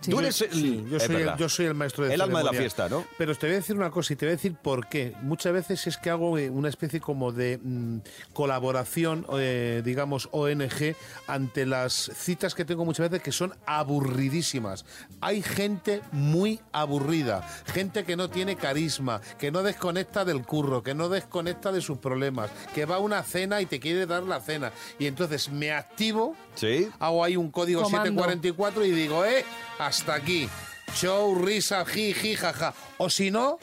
Sí. 0.00 0.10
Tú 0.10 0.20
eres 0.20 0.40
el, 0.42 0.52
Sí, 0.52 0.84
yo, 0.90 0.98
soy 1.00 1.16
el, 1.16 1.22
verdad. 1.22 1.38
yo 1.38 1.48
soy 1.48 1.66
el 1.66 1.74
maestro 1.74 2.06
de 2.06 2.14
El 2.14 2.20
alma 2.20 2.38
de 2.38 2.44
la 2.44 2.52
fiesta, 2.52 2.88
¿no? 2.88 3.04
Pero 3.16 3.34
te 3.34 3.46
voy 3.46 3.54
a 3.54 3.58
decir 3.58 3.76
una 3.76 3.90
cosa 3.90 4.12
y 4.12 4.16
te 4.16 4.26
voy 4.26 4.32
a 4.32 4.36
decir 4.36 4.54
por 4.54 4.88
qué. 4.88 5.14
Muchas 5.22 5.52
veces 5.52 5.86
es 5.86 5.96
que 5.96 6.10
hago 6.10 6.38
eh, 6.38 6.50
una 6.50 6.68
especie 6.68 7.00
como 7.00 7.32
de 7.32 7.58
mm, 7.62 7.98
colaboración, 8.32 9.26
eh, 9.38 9.82
digamos, 9.84 10.28
ONG, 10.32 10.94
ante 11.26 11.66
las 11.66 12.10
citas 12.14 12.54
que 12.54 12.64
tengo 12.64 12.84
muchas 12.84 13.10
veces 13.10 13.22
que 13.24 13.32
son 13.32 13.54
aburridísimas. 13.66 14.84
Hay 15.20 15.42
gente 15.42 16.00
muy 16.12 16.60
aburrida, 16.72 17.42
gente 17.66 18.04
que 18.04 18.16
no 18.16 18.30
tiene 18.30 18.56
carisma, 18.56 19.20
que 19.38 19.50
no 19.50 19.62
desconecta 19.62 20.24
del 20.24 20.42
curro, 20.44 20.82
que 20.82 20.94
no 20.94 21.08
desconecta 21.08 21.72
de 21.72 21.80
sus 21.80 21.98
problemas, 21.98 22.50
que 22.74 22.84
va 22.84 22.96
a 22.96 22.98
una 23.00 23.22
cena 23.22 23.60
y 23.60 23.66
te 23.66 23.80
quiere 23.80 24.06
dar 24.06 24.22
la 24.22 24.40
cena. 24.40 24.72
Y 24.98 25.06
entonces 25.06 25.50
me 25.50 25.72
activo 25.72 26.36
Sí. 26.54 26.88
hago 26.98 27.24
ahí 27.24 27.36
un 27.36 27.50
código 27.50 27.82
Comando. 27.82 28.22
744 28.22 28.84
y 28.84 28.90
digo, 28.90 29.24
eh, 29.24 29.44
hasta 29.88 30.14
aquí. 30.14 30.48
Show, 30.94 31.34
risa, 31.44 31.84
ji, 31.84 32.12
ji, 32.14 32.36
jaja. 32.36 32.72
O 32.98 33.10
si 33.10 33.30
no, 33.30 33.58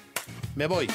me 0.56 0.68
voy. 0.68 0.88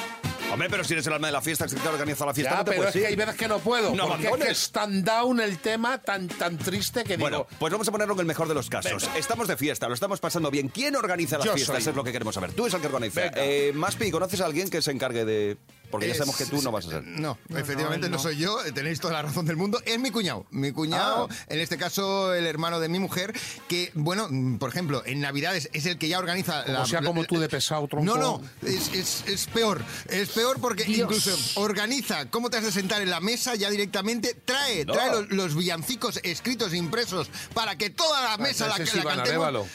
Hombre, 0.52 0.68
pero 0.68 0.82
si 0.82 0.94
eres 0.94 1.06
el 1.06 1.12
alma 1.12 1.28
de 1.28 1.32
la 1.32 1.40
fiesta, 1.40 1.66
que 1.68 1.76
te 1.76 1.88
organiza 1.88 2.26
la 2.26 2.34
fiesta, 2.34 2.50
Ya, 2.54 2.58
no 2.58 2.64
te 2.64 2.70
pero 2.72 2.88
es 2.88 2.92
que 2.92 3.06
hay 3.06 3.14
veces 3.14 3.36
que 3.36 3.46
no 3.46 3.60
puedo. 3.60 3.94
No 3.94 4.08
porque 4.08 4.14
es 4.14 4.20
que 4.22 4.26
abandones. 4.28 4.58
es 4.58 4.72
tan 4.72 5.04
down 5.04 5.40
el 5.40 5.58
tema, 5.58 5.98
tan, 5.98 6.26
tan 6.26 6.58
triste 6.58 7.04
que 7.04 7.16
Bueno, 7.16 7.46
digo... 7.48 7.58
pues 7.60 7.70
vamos 7.70 7.86
a 7.86 7.92
ponerlo 7.92 8.14
en 8.14 8.20
el 8.20 8.26
mejor 8.26 8.48
de 8.48 8.54
los 8.54 8.68
casos. 8.68 9.02
Venga. 9.06 9.16
Estamos 9.18 9.46
de 9.46 9.56
fiesta, 9.56 9.86
lo 9.86 9.94
estamos 9.94 10.18
pasando 10.18 10.50
bien. 10.50 10.68
¿Quién 10.68 10.96
organiza 10.96 11.38
las 11.38 11.46
Yo 11.46 11.54
fiestas? 11.54 11.84
soy. 11.84 11.90
Es 11.92 11.96
lo 11.96 12.02
que 12.02 12.10
queremos 12.10 12.34
saber. 12.34 12.52
Tú 12.52 12.62
eres 12.64 12.74
el 12.74 12.80
que 12.80 12.86
organiza. 12.88 13.20
Eh, 13.36 13.70
Maspi, 13.76 14.10
¿conoces 14.10 14.40
a 14.40 14.46
alguien 14.46 14.68
que 14.68 14.82
se 14.82 14.90
encargue 14.90 15.24
de...? 15.24 15.56
Porque 15.90 16.08
ya 16.08 16.14
sabemos 16.14 16.36
que 16.36 16.46
tú 16.46 16.62
no 16.62 16.70
vas 16.70 16.86
a 16.86 16.90
ser. 16.90 17.02
No, 17.04 17.36
efectivamente 17.50 18.08
no. 18.08 18.16
no. 18.16 18.22
soy 18.22 18.36
yo, 18.36 18.64
eh, 18.64 18.72
tenéis 18.72 19.00
toda 19.00 19.14
la 19.14 19.22
razón 19.22 19.44
del 19.46 19.56
mundo. 19.56 19.80
Es 19.84 19.98
mi 19.98 20.10
cuñado. 20.10 20.46
Mi 20.50 20.72
cuñado, 20.72 21.28
Ah. 21.30 21.34
en 21.48 21.60
este 21.60 21.76
caso 21.78 22.32
el 22.34 22.46
hermano 22.46 22.78
de 22.80 22.88
mi 22.88 22.98
mujer, 22.98 23.32
que, 23.68 23.90
bueno, 23.94 24.28
mm, 24.30 24.58
por 24.58 24.70
ejemplo, 24.70 25.02
en 25.04 25.20
Navidades 25.20 25.68
es 25.72 25.86
el 25.86 25.98
que 25.98 26.08
ya 26.08 26.18
organiza 26.18 26.64
la. 26.66 26.82
O 26.82 26.86
sea, 26.86 27.02
como 27.02 27.22
la- 27.22 27.28
tú 27.28 27.38
de 27.38 27.48
pesado, 27.48 27.86
tronco. 27.88 28.04
No, 28.04 28.16
no, 28.16 28.42
es, 28.66 28.92
es- 28.94 29.24
es 29.26 29.46
peor. 29.46 29.82
Es 30.08 30.28
peor 30.30 30.60
porque 30.60 30.84
Dios. 30.84 31.00
incluso 31.10 31.36
organiza 31.60 32.30
cómo 32.30 32.50
te 32.50 32.56
has 32.58 32.64
de 32.64 32.72
sentar 32.72 33.02
en 33.02 33.10
la 33.10 33.20
mesa 33.20 33.54
ya 33.56 33.70
directamente, 33.70 34.34
trae, 34.44 34.84
No. 34.84 34.92
trae 34.92 35.10
los, 35.10 35.30
los 35.30 35.54
villancicos 35.56 36.20
escritos, 36.22 36.72
impresos, 36.74 37.28
para 37.54 37.76
que 37.76 37.90
toda 37.90 38.22
la 38.22 38.36
mesa 38.38 38.68
la, 38.68 38.78
la 38.78 38.84
Iván 38.84 39.16
cantemos. 39.16 39.66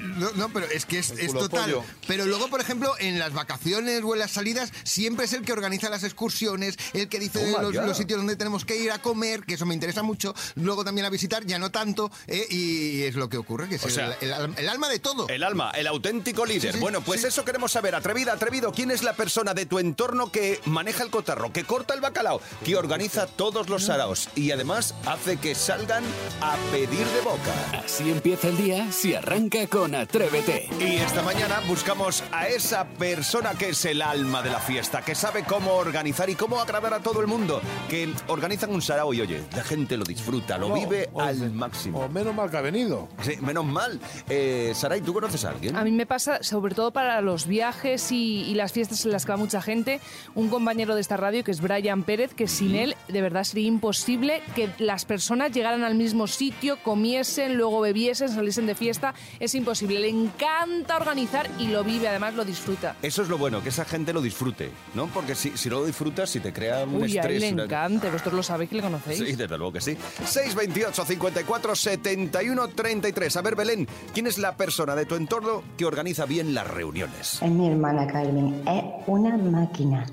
No, 0.00 0.30
no, 0.32 0.48
pero 0.50 0.66
es 0.66 0.84
que 0.86 0.98
es, 0.98 1.12
total. 1.32 1.64
pollo. 1.70 1.84
Pero 2.06 2.26
luego, 2.26 2.48
por 2.48 2.60
ejemplo, 2.60 2.94
en 2.98 3.18
las 3.18 3.32
vacaciones 3.32 4.02
o 4.04 4.14
en 4.14 4.18
las 4.20 4.30
salidas, 4.32 4.72
siempre 4.84 5.24
es 5.26 5.32
el 5.32 5.44
que 5.44 5.52
organiza 5.52 5.88
las 5.90 6.04
excursiones, 6.04 6.76
el 6.92 7.08
que 7.08 7.18
dice 7.18 7.52
los, 7.60 7.96
sitios 7.96 8.18
donde 8.18 8.36
tenemos 8.36 8.64
que 8.64 8.76
ir 8.76 8.90
a 8.92 9.00
comer, 9.00 9.44
que 9.44 9.54
eso 9.54 9.66
me 9.66 9.74
interesa 9.74 10.02
mucho. 10.02 10.34
Luego 10.56 10.84
también 10.84 11.04
a 11.06 11.10
visitar, 11.10 11.44
ya 11.44 11.58
no 11.58 11.70
tanto, 11.70 12.10
eh, 12.26 12.46
y 12.50 13.02
es 13.02 13.14
lo 13.14 13.28
que 13.28 13.36
ocurre, 13.36 13.68
que 13.68 13.76
es 13.76 13.84
O 13.84 13.88
el, 13.88 13.94
sea, 13.94 14.16
el 14.20 14.32
alma- 14.32 14.54
el 14.58 14.68
alma 14.68 14.88
de 14.88 14.98
todo. 14.98 15.28
El 15.28 15.42
alma, 15.42 15.70
el 15.72 15.86
auténtico 15.86 16.44
líder. 16.46 16.72
Sí, 16.72 16.78
sí, 16.78 16.80
bueno, 16.80 17.00
pues 17.00 17.22
sí. 17.22 17.26
eso 17.28 17.44
queremos 17.44 17.72
saber. 17.72 17.94
Atrevida, 17.94 18.32
atrevido, 18.32 18.72
¿quién 18.72 18.90
es 18.90 19.02
la 19.02 19.14
persona 19.14 19.54
de 19.54 19.66
tu 19.66 19.78
entorno 19.78 20.30
que 20.32 20.60
maneja 20.64 21.02
el 21.02 21.10
cotarro, 21.10 21.52
que 21.52 21.64
corta 21.64 21.94
el 21.94 22.00
bacalao, 22.00 22.40
que 22.64 22.76
organiza 22.76 23.26
todos 23.26 23.68
los 23.68 23.84
saraos 23.84 24.28
y 24.34 24.50
además 24.50 24.94
hace 25.06 25.36
que 25.36 25.54
salgan 25.54 26.04
a 26.40 26.56
pedir 26.70 27.06
de 27.06 27.20
boca? 27.22 27.82
Así 27.84 28.10
empieza 28.10 28.48
el 28.48 28.56
día 28.56 28.90
si 28.92 29.14
arranca 29.14 29.63
con 29.68 29.94
Atrévete. 29.94 30.68
Y 30.80 30.96
esta 30.96 31.22
mañana 31.22 31.60
buscamos 31.68 32.22
a 32.32 32.48
esa 32.48 32.84
persona 32.86 33.52
que 33.54 33.70
es 33.70 33.84
el 33.84 34.02
alma 34.02 34.42
de 34.42 34.50
la 34.50 34.58
fiesta, 34.58 35.02
que 35.02 35.14
sabe 35.14 35.44
cómo 35.44 35.72
organizar 35.74 36.28
y 36.30 36.34
cómo 36.34 36.60
agradar 36.60 36.94
a 36.94 37.00
todo 37.00 37.20
el 37.20 37.26
mundo, 37.26 37.60
que 37.88 38.12
organizan 38.28 38.70
un 38.70 38.82
sarao 38.82 39.12
y 39.14 39.20
oye, 39.20 39.42
la 39.54 39.64
gente 39.64 39.96
lo 39.96 40.04
disfruta, 40.04 40.58
lo 40.58 40.68
No, 40.68 40.74
vive 40.74 41.08
o- 41.12 41.20
al 41.20 41.42
O 41.42 41.50
máximo. 41.52 42.08
menos 42.08 42.34
mal 42.34 42.50
que 42.50 42.56
ha 42.56 42.60
venido. 42.60 43.08
Sí, 43.22 43.34
menos 43.40 43.64
mal. 43.64 44.00
Eh, 44.28 44.72
Saray, 44.74 45.00
¿tú 45.00 45.12
conoces 45.14 45.44
a 45.44 45.50
alguien? 45.50 45.76
A 45.76 45.84
mí 45.84 45.90
me 45.92 46.06
pasa, 46.06 46.42
sobre 46.42 46.74
todo 46.74 46.90
para 46.92 47.20
los 47.20 47.46
viajes 47.46 48.10
y, 48.12 48.42
y 48.42 48.54
las 48.54 48.72
fiestas 48.72 49.04
en 49.04 49.12
las 49.12 49.24
que 49.24 49.32
va 49.32 49.36
mucha 49.38 49.62
gente, 49.62 50.00
un 50.34 50.48
compañero 50.48 50.94
de 50.94 51.00
esta 51.00 51.16
radio 51.16 51.44
que 51.44 51.50
es 51.50 51.60
Brian 51.60 52.02
Pérez, 52.02 52.34
que 52.34 52.48
sin 52.48 52.74
él 52.74 52.96
de 53.08 53.20
verdad 53.22 53.44
sería 53.44 53.66
imposible 53.68 54.42
que 54.54 54.68
las 54.78 55.04
personas 55.04 55.52
llegaran 55.52 55.84
al 55.84 55.94
mismo 55.94 56.26
sitio, 56.26 56.78
comiesen, 56.82 57.54
luego 57.56 57.80
bebiesen, 57.80 58.28
saliesen 58.28 58.66
de 58.66 58.74
fiesta. 58.74 59.14
Es 59.40 59.53
imposible. 59.54 59.98
Le 60.00 60.08
encanta 60.08 60.96
organizar 60.96 61.48
y 61.58 61.68
lo 61.68 61.84
vive, 61.84 62.08
además 62.08 62.34
lo 62.34 62.44
disfruta. 62.44 62.96
Eso 63.02 63.22
es 63.22 63.28
lo 63.28 63.38
bueno, 63.38 63.62
que 63.62 63.68
esa 63.70 63.84
gente 63.84 64.12
lo 64.12 64.20
disfrute, 64.22 64.70
¿no? 64.94 65.06
Porque 65.08 65.34
si, 65.34 65.56
si 65.56 65.68
no 65.68 65.80
lo 65.80 65.86
disfrutas, 65.86 66.30
si 66.30 66.40
te 66.40 66.52
crea 66.52 66.84
un 66.84 66.96
Uy, 66.96 67.02
a 67.18 67.20
estrés... 67.20 67.36
él 67.42 67.48
le 67.48 67.52
una- 67.54 67.64
encanta. 67.64 68.10
Vosotros 68.10 68.34
lo 68.34 68.42
sabéis 68.42 68.70
que 68.70 68.76
le 68.76 68.82
conocéis. 68.82 69.18
Sí, 69.18 69.32
desde 69.36 69.56
luego 69.58 69.72
que 69.72 69.80
sí. 69.80 69.96
628 70.24 71.04
54 71.04 71.74
71 71.76 72.68
33. 72.68 73.36
A 73.36 73.42
ver, 73.42 73.56
Belén, 73.56 73.86
¿quién 74.12 74.26
es 74.26 74.38
la 74.38 74.56
persona 74.56 74.94
de 74.94 75.06
tu 75.06 75.14
entorno 75.14 75.62
que 75.76 75.84
organiza 75.84 76.26
bien 76.26 76.54
las 76.54 76.66
reuniones? 76.68 77.40
Es 77.42 77.50
mi 77.50 77.68
hermana 77.68 78.06
Carmen, 78.06 78.62
es 78.66 78.84
una 79.06 79.36
máquina. 79.36 80.06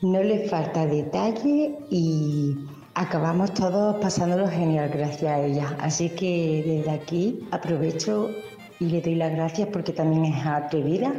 No 0.00 0.22
le 0.22 0.48
falta 0.48 0.86
detalle 0.86 1.74
y 1.90 2.54
acabamos 2.94 3.52
todos 3.54 3.96
pasándolo 4.00 4.48
genial 4.48 4.88
gracias 4.90 5.24
a 5.32 5.40
ella. 5.40 5.76
Así 5.80 6.10
que 6.10 6.62
desde 6.64 6.90
aquí 6.90 7.40
aprovecho 7.50 8.30
y 8.80 8.86
le 8.86 9.00
doy 9.00 9.14
las 9.14 9.32
gracias 9.32 9.68
porque 9.72 9.92
también 9.92 10.24
es 10.26 10.46
atrevida 10.46 11.12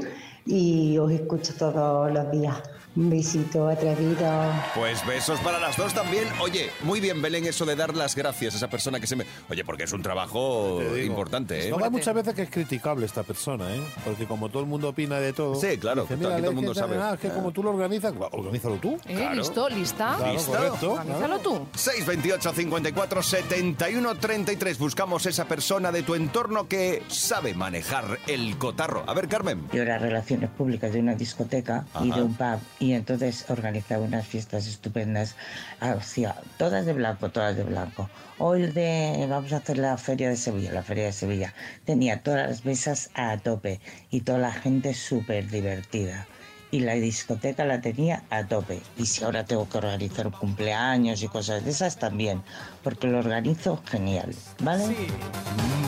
y 0.45 0.97
os 0.97 1.11
escucho 1.11 1.53
todos 1.57 2.11
los 2.11 2.31
días. 2.31 2.61
Un 2.95 3.09
besito 3.09 3.69
atrevido. 3.69 4.27
Pues 4.75 5.05
besos 5.05 5.39
para 5.41 5.59
las 5.59 5.77
dos 5.77 5.93
también. 5.93 6.25
Oye, 6.41 6.69
muy 6.83 6.99
bien, 6.99 7.21
Belén, 7.21 7.45
eso 7.45 7.65
de 7.65 7.75
dar 7.75 7.95
las 7.95 8.15
gracias 8.15 8.55
a 8.55 8.57
esa 8.57 8.69
persona 8.69 8.99
que 8.99 9.07
se 9.07 9.15
me... 9.15 9.25
Oye, 9.49 9.63
porque 9.63 9.83
es 9.83 9.93
un 9.93 10.01
trabajo 10.01 10.81
importante, 11.01 11.67
¿eh? 11.67 11.69
No, 11.71 11.83
hay 11.83 11.91
muchas 11.91 12.13
veces 12.15 12.33
que 12.33 12.41
es 12.43 12.49
criticable 12.49 13.05
esta 13.05 13.23
persona, 13.23 13.73
¿eh? 13.73 13.79
Porque 14.03 14.25
como 14.25 14.49
todo 14.49 14.61
el 14.63 14.67
mundo 14.67 14.89
opina 14.89 15.19
de 15.19 15.33
todo. 15.33 15.55
Sí, 15.55 15.77
claro, 15.77 16.01
dice, 16.01 16.15
aquí 16.15 16.23
"Mira, 16.23 16.29
todo 16.37 16.39
el 16.39 16.45
es 16.49 16.53
mundo 16.55 16.73
que, 16.73 16.79
sabe". 16.79 16.97
ah, 16.97 17.11
es 17.13 17.19
que 17.19 17.29
como 17.29 17.51
tú 17.51 17.63
lo 17.63 17.69
organizas, 17.69 18.13
organízalo 18.31 18.75
tú. 18.77 18.97
¿Eh? 19.07 19.15
Claro. 19.15 19.35
¿Listo? 19.35 19.69
¿Lista? 19.69 20.15
Claro, 20.17 20.33
Listo. 20.33 20.51
correcto. 20.51 20.91
Organízalo 20.93 21.39
tú. 21.39 21.67
628 21.75 22.53
54 22.53 23.21
71 23.23 24.15
33. 24.15 24.77
Buscamos 24.79 25.25
esa 25.25 25.45
persona 25.45 25.91
de 25.91 26.03
tu 26.03 26.15
entorno 26.15 26.67
que 26.67 27.03
sabe 27.07 27.53
manejar 27.53 28.17
el 28.27 28.57
cotarro. 28.57 29.03
A 29.07 29.13
ver, 29.13 29.27
Carmen. 29.27 29.67
Yo 29.71 29.83
era 29.83 29.99
relaciones 29.99 30.49
públicas 30.49 30.91
de 30.91 30.99
una 30.99 31.13
discoteca 31.15 31.85
y 32.01 32.11
de 32.11 32.21
un 32.23 32.33
pub 32.35 32.59
y 32.79 32.93
entonces 32.93 33.45
organizaba 33.49 34.03
unas 34.03 34.25
fiestas 34.25 34.65
estupendas, 34.67 35.35
hacía 35.79 36.35
todas 36.57 36.85
de 36.85 36.93
blanco, 36.93 37.29
todas 37.29 37.55
de 37.55 37.63
blanco. 37.63 38.09
Hoy 38.37 38.67
de 38.67 39.27
vamos 39.29 39.51
a 39.51 39.57
hacer 39.57 39.77
la 39.77 39.97
feria 39.97 40.29
de 40.29 40.37
Sevilla, 40.37 40.71
la 40.71 40.83
feria 40.83 41.05
de 41.05 41.11
Sevilla. 41.11 41.53
Tenía 41.85 42.23
todas 42.23 42.47
las 42.47 42.65
mesas 42.65 43.09
a 43.13 43.37
tope 43.37 43.81
y 44.09 44.21
toda 44.21 44.39
la 44.39 44.53
gente 44.53 44.93
súper 44.93 45.49
divertida. 45.49 46.25
Y 46.71 46.81
la 46.81 46.93
discoteca 46.93 47.65
la 47.65 47.81
tenía 47.81 48.23
a 48.29 48.45
tope. 48.45 48.79
Y 48.95 49.07
si 49.07 49.23
ahora 49.23 49.43
tengo 49.43 49.67
que 49.67 49.79
organizar 49.79 50.29
cumpleaños 50.31 51.23
y 51.23 51.27
cosas 51.27 51.65
de 51.65 51.71
esas 51.71 51.97
también, 51.97 52.43
porque 52.89 53.07
lo 53.07 53.19
organizo 53.19 53.79
genial, 53.85 54.33
¿vale? 54.63 54.95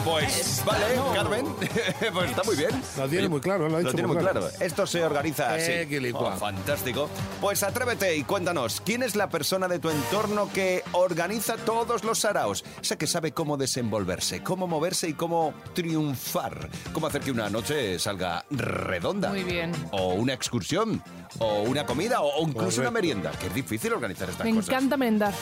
Pues 0.05 0.61
vale, 0.65 0.85
Carmen. 1.15 1.45
pues 2.13 2.29
está 2.29 2.43
muy 2.43 2.55
bien. 2.55 2.69
Lo 2.97 3.07
tiene 3.07 3.27
muy 3.27 3.39
claro, 3.39 3.69
lo 3.69 3.77
ha 3.77 3.79
dicho 3.79 3.93
tiene 3.93 4.07
muy 4.07 4.17
claro. 4.17 4.41
claro. 4.41 4.55
Esto 4.59 4.85
se 4.85 5.03
organiza 5.03 5.53
así. 5.53 5.71
Eh. 5.71 6.11
Oh, 6.13 6.31
fantástico. 6.31 7.09
Pues 7.39 7.63
atrévete 7.63 8.15
y 8.15 8.23
cuéntanos, 8.23 8.81
¿quién 8.81 9.01
es 9.01 9.15
la 9.15 9.29
persona 9.29 9.67
de 9.67 9.79
tu 9.79 9.89
entorno 9.89 10.49
que 10.53 10.83
organiza 10.91 11.55
todos 11.57 12.03
los 12.03 12.19
saraos? 12.19 12.63
Esa 12.81 12.97
que 12.97 13.07
sabe 13.07 13.31
cómo 13.31 13.57
desenvolverse, 13.57 14.43
cómo 14.43 14.67
moverse 14.67 15.07
y 15.09 15.13
cómo 15.13 15.53
triunfar. 15.73 16.69
Cómo 16.93 17.07
hacer 17.07 17.21
que 17.21 17.31
una 17.31 17.49
noche 17.49 17.97
salga 17.97 18.45
redonda. 18.51 19.29
Muy 19.29 19.43
bien. 19.43 19.71
O 19.91 20.13
una 20.13 20.33
excursión. 20.33 21.03
O 21.39 21.61
una 21.61 21.85
comida. 21.85 22.21
O, 22.21 22.41
incluso 22.47 22.81
una 22.81 22.89
Correcto. 22.89 22.91
merienda. 22.91 23.31
Que 23.39 23.47
es 23.47 23.53
difícil 23.53 23.93
organizar 23.93 24.29
estas 24.29 24.45
Me 24.45 24.53
cosas. 24.53 24.69
encanta 24.69 24.97
merendar. 24.97 25.33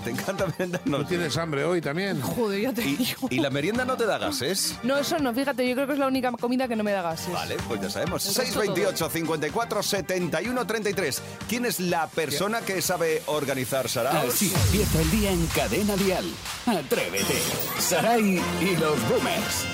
¿Te 0.04 0.10
encanta 0.10 0.46
merendar? 0.46 0.80
No. 0.84 0.98
¿Tú 0.98 1.04
tienes 1.04 1.36
hambre 1.36 1.64
hoy 1.64 1.80
también? 1.80 2.20
Joder, 2.20 2.60
ya 2.60 2.72
te 2.72 2.82
¿Y, 2.82 2.96
digo. 2.96 3.28
y 3.30 3.38
la 3.40 3.50
merienda 3.50 3.84
no 3.84 3.96
te 3.96 4.06
da 4.06 4.18
gases? 4.18 4.76
No, 4.82 4.96
eso 4.98 5.18
no, 5.18 5.34
fíjate, 5.34 5.68
yo 5.68 5.74
creo 5.74 5.86
que 5.86 5.92
es 5.94 5.98
la 5.98 6.06
única 6.06 6.30
comida 6.32 6.68
que 6.68 6.76
no 6.76 6.84
me 6.84 6.92
da 6.92 7.02
gases. 7.02 7.32
Vale, 7.32 7.56
pues 7.66 7.80
ya 7.80 7.90
sabemos. 7.90 8.26
El 8.26 8.34
resto 8.34 8.42
628 8.60 9.10
54 9.10 9.82
71 9.82 10.66
33. 10.66 11.22
¿Quién 11.48 11.64
es 11.66 11.80
la 11.80 12.06
persona 12.08 12.60
que 12.60 12.80
sabe 12.82 13.22
organizar 13.26 13.88
saraos? 13.88 14.34
Así 14.34 14.52
empieza 14.66 15.00
el 15.02 15.10
día 15.10 15.30
en 15.32 15.46
Cadena 15.48 15.96
Dial. 15.96 16.24
Atrévete. 16.66 17.34
Saray 17.78 18.40
y 18.60 18.76
los 18.76 19.08
Boomers. 19.08 19.64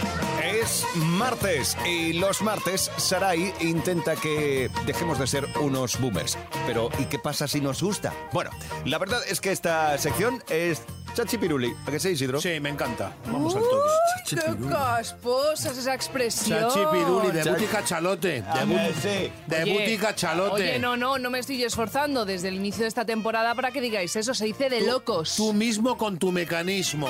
Es 0.63 0.87
martes 0.95 1.77
y 1.85 2.13
los 2.13 2.41
martes 2.41 2.91
Sarai 2.97 3.53
intenta 3.61 4.15
que 4.15 4.71
dejemos 4.87 5.19
de 5.19 5.27
ser 5.27 5.49
unos 5.61 6.01
boomers. 6.01 6.39
Pero 6.67 6.91
¿y 6.99 7.07
qué 7.07 7.19
pasa 7.19 7.49
si 7.49 7.61
nos 7.61 7.83
gusta? 7.83 8.13
Bueno, 8.33 8.51
la 8.85 8.99
verdad 8.99 9.21
es 9.29 9.41
que 9.41 9.51
esta 9.51 9.99
sección 9.99 10.45
es 10.49 10.83
chachipiruli. 11.15 11.75
¿A 11.87 11.91
que 11.91 11.99
sí, 12.01 12.11
Isidro? 12.11 12.41
Sí, 12.41 12.61
me 12.61 12.69
encanta. 12.69 13.13
Vamos 13.27 13.55
al 13.55 13.63
¡Uy, 13.63 13.69
toque. 13.69 14.59
qué 14.63 14.69
casposa 14.69 15.71
es 15.71 15.79
esa 15.79 15.95
expresión! 15.95 16.61
Chachi 16.61 16.81
Piruli, 16.93 17.31
de 17.31 17.43
Chachi- 17.43 17.51
Buti 17.53 17.65
Cachalote. 17.67 18.29
De, 18.29 18.43
bu- 18.43 18.93
sí. 19.01 19.33
de 19.47 19.63
Oye, 19.63 19.73
Buti 19.73 19.99
Cachalote. 19.99 20.55
Oye, 20.55 20.79
no, 20.79 20.97
no, 20.97 21.19
no 21.19 21.31
me 21.31 21.39
estoy 21.39 21.63
esforzando 21.65 22.25
desde 22.25 22.49
el 22.49 22.55
inicio 22.55 22.83
de 22.83 22.89
esta 22.89 23.05
temporada 23.05 23.55
para 23.55 23.71
que 23.71 23.81
digáis 23.81 24.15
eso. 24.17 24.35
Se 24.35 24.45
dice 24.45 24.69
de 24.69 24.83
locos. 24.83 25.37
Tú 25.37 25.53
mismo 25.53 25.97
con 25.97 26.19
tu 26.19 26.33
mecanismo. 26.33 27.09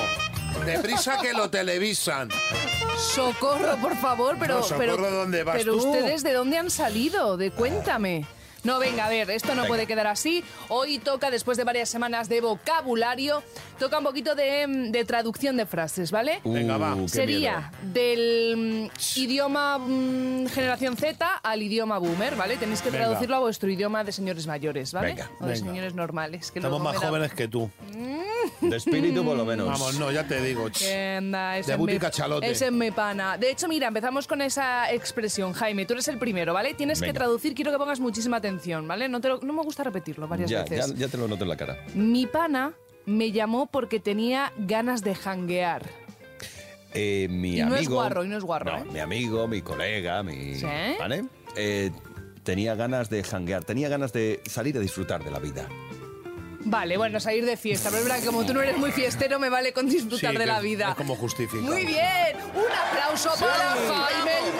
Deprisa 0.66 1.18
que 1.20 1.32
lo 1.32 1.50
televisan. 1.50 2.28
Socorro, 2.96 3.76
por 3.80 3.96
favor, 3.96 4.36
pero... 4.38 4.58
No, 4.58 4.62
socorro, 4.62 4.96
pero, 4.96 5.10
¿dónde 5.10 5.42
vas 5.42 5.56
pero 5.58 5.76
tú? 5.76 5.86
ustedes, 5.88 6.22
¿de 6.22 6.32
dónde 6.32 6.58
han 6.58 6.70
salido? 6.70 7.36
De 7.36 7.50
cuéntame. 7.50 8.24
No, 8.64 8.78
venga, 8.78 9.06
a 9.06 9.08
ver, 9.10 9.30
esto 9.30 9.48
no 9.48 9.56
Venga. 9.56 9.68
puede 9.68 9.86
quedar 9.86 10.06
así. 10.06 10.42
Hoy 10.68 10.98
toca, 10.98 11.30
después 11.30 11.56
de 11.58 11.64
varias 11.64 11.88
semanas 11.88 12.28
de 12.28 12.40
vocabulario, 12.40 13.42
toca 13.78 13.98
un 13.98 14.04
poquito 14.04 14.34
de, 14.34 14.66
mm, 14.66 14.90
de 14.90 15.04
traducción 15.04 15.56
de 15.56 15.66
frases, 15.66 16.10
¿vale? 16.10 16.40
Venga, 16.44 16.78
va. 16.78 16.94
Uh, 16.94 17.06
Sería 17.08 17.70
del 17.82 18.88
mm, 18.90 19.18
idioma 19.20 19.78
mm, 19.78 20.46
generación 20.46 20.96
Z 20.96 21.26
al 21.42 21.62
idioma 21.62 21.98
boomer, 21.98 22.36
¿vale? 22.36 22.56
Tenéis 22.56 22.80
que 22.82 22.90
Venga. 22.90 23.04
traducirlo 23.04 23.36
a 23.36 23.40
vuestro 23.40 23.68
idioma 23.70 24.02
de 24.02 24.12
señores 24.12 24.46
mayores, 24.46 24.92
¿vale? 24.92 25.08
Venga, 25.08 25.30
o 25.40 25.44
de 25.46 25.52
venga. 25.52 25.66
señores 25.66 25.94
normales. 25.94 26.50
Que 26.50 26.58
Estamos 26.60 26.80
más 26.80 26.94
da- 27.00 27.06
jóvenes 27.08 27.32
que 27.34 27.48
tú. 27.48 27.70
miedo. 27.94 28.24
De 28.60 28.76
espíritu, 28.76 29.24
por 29.24 29.36
lo 29.36 29.44
menos. 29.44 29.66
Vamos, 29.66 29.98
no, 29.98 30.10
ya 30.10 30.26
te 30.26 30.40
digo. 30.42 30.66
anda, 31.16 31.52
De 31.54 31.76
Buti 31.76 31.98
Cachalote. 31.98 32.50
Ese 32.50 32.66
es 32.66 32.72
mi 32.72 32.90
pana. 32.90 33.38
De 33.38 33.50
hecho, 33.50 33.68
mira, 33.68 33.88
empezamos 33.88 34.26
con 34.26 34.42
esa 34.42 34.90
expresión. 34.92 35.52
Jaime, 35.54 35.86
tú 35.86 35.94
eres 35.94 36.08
el 36.08 36.18
primero, 36.18 36.52
¿vale? 36.52 36.74
Tienes 36.74 37.00
que 37.00 37.12
traducir, 37.12 37.54
quiero 37.54 37.72
que 37.72 37.78
pongas 37.78 38.00
muchísima 38.00 38.36
atención, 38.38 38.53
¿vale? 38.86 39.08
No, 39.08 39.20
te 39.20 39.28
lo- 39.28 39.40
no 39.40 39.52
me 39.52 39.62
gusta 39.62 39.84
repetirlo 39.84 40.26
varias 40.28 40.50
Ya, 40.50 40.64
ya, 40.64 40.70
veces. 40.76 40.94
ya 40.96 41.08
te 41.08 41.16
lo 41.16 41.28
noto 41.28 41.44
en 41.44 41.50
la 41.50 41.56
cara. 41.56 41.76
Mi 41.94 42.26
pana 42.26 42.72
me 43.06 43.32
llamó 43.32 43.66
porque 43.66 44.00
tenía 44.00 44.52
ganas 44.58 45.02
de 45.02 45.14
janguear. 45.14 45.82
Eh, 46.92 47.26
mi 47.30 47.54
Y 47.56 47.60
no 47.60 47.66
amigo. 47.66 47.80
es 47.80 47.88
guarro, 47.88 48.24
y 48.24 48.28
no 48.28 48.36
es 48.36 48.44
guarro, 48.44 48.70
No, 48.78 48.84
¿eh? 48.84 48.86
mi 48.92 49.00
amigo, 49.00 49.48
mi 49.48 49.62
colega, 49.62 50.22
mi. 50.22 50.54
¿Sí? 50.54 50.66
¿Vale? 50.98 51.24
Eh, 51.56 51.90
tenía 52.44 52.74
ganas 52.76 53.10
de 53.10 53.24
janguear, 53.24 53.64
tenía 53.64 53.88
ganas 53.88 54.12
de 54.12 54.40
salir 54.48 54.76
a 54.76 54.80
disfrutar 54.80 55.24
de 55.24 55.30
la 55.30 55.38
vida. 55.40 55.68
Vale, 56.66 56.96
bueno, 56.96 57.20
salir 57.20 57.44
de 57.44 57.56
fiesta. 57.58 57.90
Pero 57.90 57.98
es 58.02 58.08
verdad 58.08 58.20
que 58.20 58.26
como 58.26 58.46
tú 58.46 58.54
no 58.54 58.62
eres 58.62 58.78
muy 58.78 58.90
fiestero, 58.90 59.38
me 59.38 59.50
vale 59.50 59.72
con 59.74 59.86
disfrutar 59.88 60.32
Sí, 60.32 60.38
de 60.38 60.46
la 60.46 60.60
vida. 60.60 60.90
es 60.90 60.94
como 60.94 61.14
justifica. 61.14 61.62
Muy 61.62 61.84
bien. 61.84 62.36
Un 62.54 62.72
aplauso 62.72 63.30
para 63.38 63.74
Jaime 63.74 64.30
el 64.38 64.54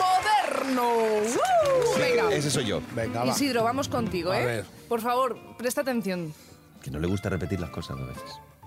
Moderno. 0.75 0.89
¡Uh! 0.95 1.99
Venga. 1.99 2.24
Ese 2.35 2.51
soy 2.51 2.65
yo. 2.65 2.81
Venga, 2.95 3.23
va. 3.23 3.31
Isidro, 3.31 3.63
vamos 3.63 3.87
contigo, 3.87 4.31
A 4.31 4.41
¿eh? 4.41 4.45
ver. 4.45 4.65
Por 4.89 5.01
favor, 5.01 5.37
presta 5.57 5.81
atención. 5.81 6.33
Que 6.81 6.91
no 6.91 6.99
le 6.99 7.07
gusta 7.07 7.29
repetir 7.29 7.59
las 7.59 7.69
cosas 7.69 7.97
a 7.97 8.03
veces. 8.05 8.23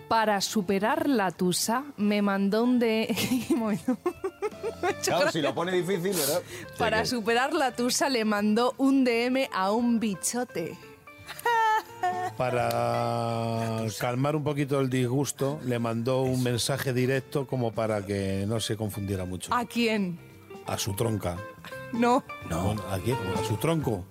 Para 0.09 0.41
superar 0.41 1.09
la 1.09 1.31
tusa, 1.31 1.85
me 1.99 2.23
mandó 2.23 2.65
un 2.65 2.79
de... 2.79 3.15
Un 3.51 3.59
momento. 3.59 3.99
Claro, 5.05 5.31
si 5.31 5.41
lo 5.41 5.55
pone 5.55 5.73
difícil, 5.73 6.13
¿verdad? 6.15 6.43
Para 6.79 7.05
superar 7.05 7.53
la 7.53 7.73
tusa 7.73 8.09
le 8.09 8.25
mandó 8.25 8.75
un 8.79 9.05
DM 9.05 9.49
a 9.53 9.71
un 9.71 10.01
bichote. 10.01 10.77
Para 12.37 13.83
calmar 13.99 14.37
un 14.37 14.45
poquito 14.45 14.81
el 14.81 14.89
disgusto, 14.89 15.61
le 15.65 15.79
mandó 15.79 16.23
un 16.23 16.43
mensaje 16.43 16.93
directo 16.93 17.47
como 17.47 17.73
para 17.73 18.05
que 18.07 18.45
no 18.47 18.61
se 18.61 18.77
confundiera 18.77 19.25
mucho. 19.25 19.53
¿A 19.53 19.65
quién? 19.65 20.19
A 20.67 20.79
su 20.79 20.95
tronca. 20.95 21.37
No, 21.93 22.25
No. 22.49 22.75
¿A 22.91 22.99
quién? 22.99 23.17
A 23.37 23.45
su 23.47 23.57
tronco. 23.57 24.05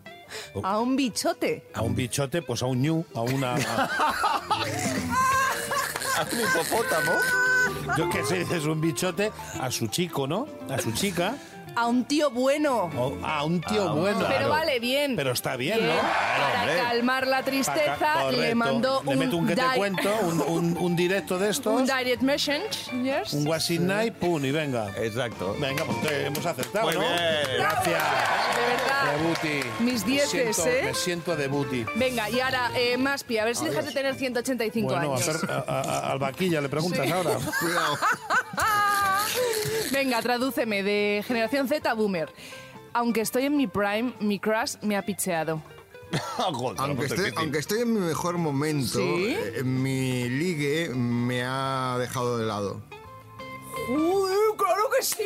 a 0.64 0.80
un 0.80 0.96
bichote. 0.96 1.70
A 1.74 1.82
un 1.82 1.96
bichote, 1.96 2.42
pues 2.42 2.62
a 2.62 2.66
un 2.66 2.82
ñu, 2.82 3.06
a 3.16 3.22
una... 3.22 3.56
a- 3.78 4.42
un 6.32 6.40
hipopótamo. 6.40 7.12
yo 7.98 8.10
qué 8.10 8.26
sé, 8.26 8.40
dices 8.40 8.66
un 8.66 8.82
bichote, 8.82 9.32
a 9.60 9.72
su 9.72 9.88
chico, 9.88 10.28
¿no? 10.28 10.48
A 10.70 10.80
su 10.80 10.92
chica. 10.92 11.36
A 11.80 11.86
un 11.86 12.06
tío 12.06 12.32
bueno. 12.32 12.90
o 12.98 13.18
a 13.24 13.44
un 13.44 13.62
tío 13.62 13.94
bueno. 13.94 14.18
Pero 14.18 14.30
Claro. 14.30 14.50
vale, 14.50 14.80
bien. 14.80 15.16
Pero 15.16 15.32
está 15.32 15.56
bien, 15.56 15.78
Bien. 15.78 15.90
¿no? 15.90 16.02
Para 16.02 16.60
hombre. 16.62 16.78
calmar 16.78 17.28
la 17.28 17.44
tristeza, 17.44 17.96
Paca- 18.00 18.32
le 18.32 18.36
correcto. 18.38 18.56
mandó 18.56 19.04
Le 19.06 19.16
meto 19.16 19.38
un 19.38 19.48
que 19.48 19.56
te 19.56 19.62
di- 19.62 19.68
cuento, 19.76 20.10
un, 20.24 20.42
un- 20.42 20.78
un 20.80 20.96
directo 20.96 21.38
de 21.38 21.52
estos, 21.52 21.80
un 21.80 21.86
direct 21.86 22.24
message. 22.24 22.90
Yes. 23.04 23.32
un 23.34 23.48
WhatsApp 23.48 23.80
night, 23.82 24.14
pum, 24.16 24.44
y 24.44 24.50
venga. 24.52 24.90
Exacto. 24.98 25.56
Venga, 25.60 25.84
pues 25.86 26.02
te- 26.02 26.26
hemos 26.26 26.44
acertado, 26.46 26.86
Muy 26.88 26.96
¿no? 26.96 27.02
bien. 27.02 27.14
Gracias. 27.60 27.86
De 27.86 28.62
verdad. 28.66 29.12
De 29.14 29.28
Buti. 29.28 29.84
Mis 29.84 30.04
dieces, 30.04 30.58
¿eh? 30.66 30.82
Me 30.84 30.94
siento 30.96 31.36
de 31.36 31.48
Buti. 31.48 31.86
Venga, 31.96 32.28
y 32.32 32.40
ahora, 32.40 32.72
eh, 32.76 32.98
Maspi, 32.98 33.38
a 33.38 33.46
ver 33.46 33.56
si 33.56 33.66
dejas 33.66 33.86
de 33.86 33.92
tener 33.92 34.16
185 34.16 34.88
Bueno, 34.96 35.14
a 35.14 35.16
años. 35.18 35.28
per- 35.28 35.52
a- 35.52 35.64
a- 35.68 36.12
al 36.12 36.18
vaquilla 36.18 36.60
le 36.60 36.70
preguntas 36.70 37.06
Sí. 37.06 37.12
ahora. 37.12 37.38
Cuidado. 37.60 37.98
Venga, 39.98 40.22
tradúceme 40.22 40.84
de 40.84 41.24
generación 41.26 41.68
Z 41.68 41.90
a 41.90 41.96
boomer. 41.96 42.32
Aunque 42.94 43.22
estoy 43.22 43.46
en 43.46 43.58
mi 43.58 43.66
prime, 43.66 44.14
mi 44.20 44.38
crush 44.38 44.76
me 44.84 44.96
ha 44.96 45.02
picheado. 45.04 45.60
Aunque 46.38 47.06
estoy, 47.06 47.34
aunque 47.36 47.58
estoy 47.58 47.82
en 47.82 47.94
mi 47.96 48.00
mejor 48.00 48.38
momento, 48.38 49.00
¿Sí? 49.00 49.36
eh, 49.36 49.64
mi 49.64 50.30
ligue 50.30 50.90
me 50.94 51.44
ha 51.44 51.98
dejado 52.00 52.38
de 52.38 52.46
lado. 52.46 52.80
¡Uy, 53.90 54.56
claro 54.56 54.84
que 54.96 55.04
sí! 55.04 55.24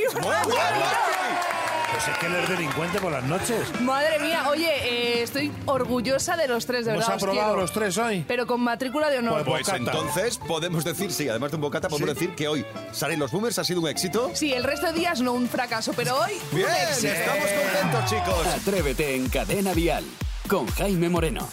Pues 1.91 2.07
es 2.07 2.17
que 2.17 2.25
él 2.25 2.35
es 2.35 2.49
delincuente 2.49 2.99
por 2.99 3.11
las 3.11 3.23
noches. 3.25 3.81
Madre 3.81 4.19
mía, 4.19 4.45
oye, 4.49 4.69
eh, 4.69 5.23
estoy 5.23 5.51
orgullosa 5.65 6.35
de 6.37 6.47
los 6.47 6.65
tres, 6.65 6.85
de 6.85 6.91
¿Hemos 6.93 7.03
verdad. 7.05 7.17
os 7.17 7.23
aprobado 7.23 7.55
los 7.57 7.71
tres 7.71 7.97
hoy? 7.97 8.23
Pero 8.27 8.47
con 8.47 8.61
matrícula 8.61 9.09
de 9.09 9.19
honor. 9.19 9.43
Pues, 9.45 9.63
Pues 9.67 9.79
entonces 9.79 10.37
podemos 10.37 10.83
decir, 10.83 11.11
sí, 11.11 11.27
además 11.29 11.51
de 11.51 11.55
un 11.57 11.61
bocata, 11.61 11.89
podemos 11.89 12.13
decir 12.15 12.33
que 12.35 12.47
hoy 12.47 12.65
Sara 12.91 13.13
y 13.13 13.17
los 13.17 13.31
Boomers 13.31 13.59
ha 13.59 13.63
sido 13.63 13.81
un 13.81 13.87
éxito. 13.87 14.31
Sí, 14.33 14.53
el 14.53 14.63
resto 14.63 14.87
de 14.87 14.93
días 14.93 15.21
no 15.21 15.33
un 15.33 15.47
fracaso, 15.49 15.91
pero 15.95 16.17
hoy 16.17 16.33
Bien, 16.51 16.67
un 16.67 16.73
éxito. 16.89 17.07
estamos 17.13 17.45
contentos. 17.49 18.09
chicos. 18.09 18.47
Atrévete 18.47 19.15
en 19.15 19.29
Cadena 19.29 19.73
Dial 19.73 20.03
con 20.47 20.67
Jaime 20.67 21.09
Moreno. 21.09 21.47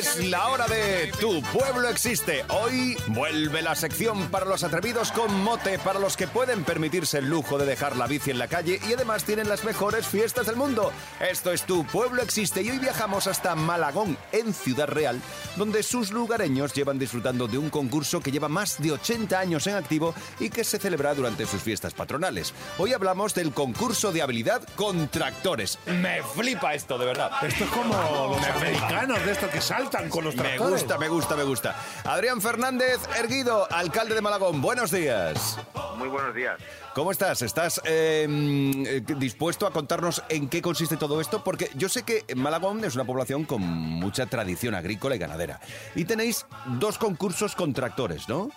Es 0.00 0.30
la 0.30 0.48
hora 0.48 0.66
de 0.66 1.12
Tu 1.20 1.42
pueblo 1.42 1.86
existe. 1.90 2.42
Hoy 2.48 2.96
vuelve 3.08 3.60
la 3.60 3.74
sección 3.74 4.30
para 4.30 4.46
los 4.46 4.64
atrevidos 4.64 5.12
con 5.12 5.42
mote, 5.42 5.78
para 5.78 5.98
los 5.98 6.16
que 6.16 6.26
pueden 6.26 6.64
permitirse 6.64 7.18
el 7.18 7.28
lujo 7.28 7.58
de 7.58 7.66
dejar 7.66 7.96
la 7.96 8.06
bici 8.06 8.30
en 8.30 8.38
la 8.38 8.48
calle 8.48 8.80
y 8.88 8.94
además 8.94 9.24
tienen 9.24 9.46
las 9.46 9.62
mejores 9.62 10.06
fiestas 10.06 10.46
del 10.46 10.56
mundo. 10.56 10.90
Esto 11.20 11.52
es 11.52 11.64
Tu 11.64 11.84
pueblo 11.84 12.22
existe 12.22 12.62
y 12.62 12.70
hoy 12.70 12.78
viajamos 12.78 13.26
hasta 13.26 13.54
Malagón, 13.54 14.16
en 14.32 14.54
Ciudad 14.54 14.88
Real, 14.88 15.20
donde 15.56 15.82
sus 15.82 16.12
lugareños 16.12 16.72
llevan 16.72 16.98
disfrutando 16.98 17.46
de 17.46 17.58
un 17.58 17.68
concurso 17.68 18.20
que 18.20 18.32
lleva 18.32 18.48
más 18.48 18.80
de 18.80 18.92
80 18.92 19.38
años 19.38 19.66
en 19.66 19.74
activo 19.74 20.14
y 20.38 20.48
que 20.48 20.64
se 20.64 20.78
celebra 20.78 21.14
durante 21.14 21.44
sus 21.44 21.60
fiestas 21.60 21.92
patronales. 21.92 22.54
Hoy 22.78 22.94
hablamos 22.94 23.34
del 23.34 23.52
concurso 23.52 24.12
de 24.12 24.22
habilidad 24.22 24.62
con 24.76 25.08
tractores. 25.08 25.78
Me 25.84 26.22
flipa 26.22 26.72
esto, 26.72 26.96
de 26.96 27.04
verdad. 27.04 27.32
Esto 27.42 27.64
es 27.64 27.70
como 27.70 28.34
los 28.34 28.46
americanos 28.46 29.26
de 29.26 29.32
estos 29.32 29.50
que 29.50 29.60
saltan 29.60 29.89
con 29.90 30.24
los 30.24 30.36
Me 30.36 30.42
tractores. 30.42 30.70
gusta, 30.82 30.98
me 30.98 31.08
gusta, 31.08 31.36
me 31.36 31.42
gusta. 31.42 31.76
Adrián 32.04 32.40
Fernández 32.40 33.00
Erguido, 33.18 33.66
alcalde 33.72 34.14
de 34.14 34.20
Malagón, 34.20 34.62
buenos 34.62 34.90
días. 34.90 35.58
Muy 35.96 36.08
buenos 36.08 36.34
días. 36.34 36.60
¿Cómo 36.94 37.10
estás? 37.10 37.42
¿Estás 37.42 37.80
eh, 37.84 38.26
mm, 38.28 38.86
eh, 38.86 39.00
dispuesto 39.16 39.66
a 39.66 39.72
contarnos 39.72 40.22
en 40.28 40.48
qué 40.48 40.62
consiste 40.62 40.96
todo 40.96 41.20
esto? 41.20 41.42
Porque 41.42 41.70
yo 41.74 41.88
sé 41.88 42.04
que 42.04 42.24
Malagón 42.36 42.84
es 42.84 42.94
una 42.94 43.04
población 43.04 43.44
con 43.44 43.62
mucha 43.62 44.26
tradición 44.26 44.74
agrícola 44.74 45.16
y 45.16 45.18
ganadera. 45.18 45.60
Y 45.94 46.04
tenéis 46.04 46.46
dos 46.66 46.96
concursos 46.98 47.54
con 47.56 47.72
tractores, 47.74 48.28
¿no? 48.28 48.50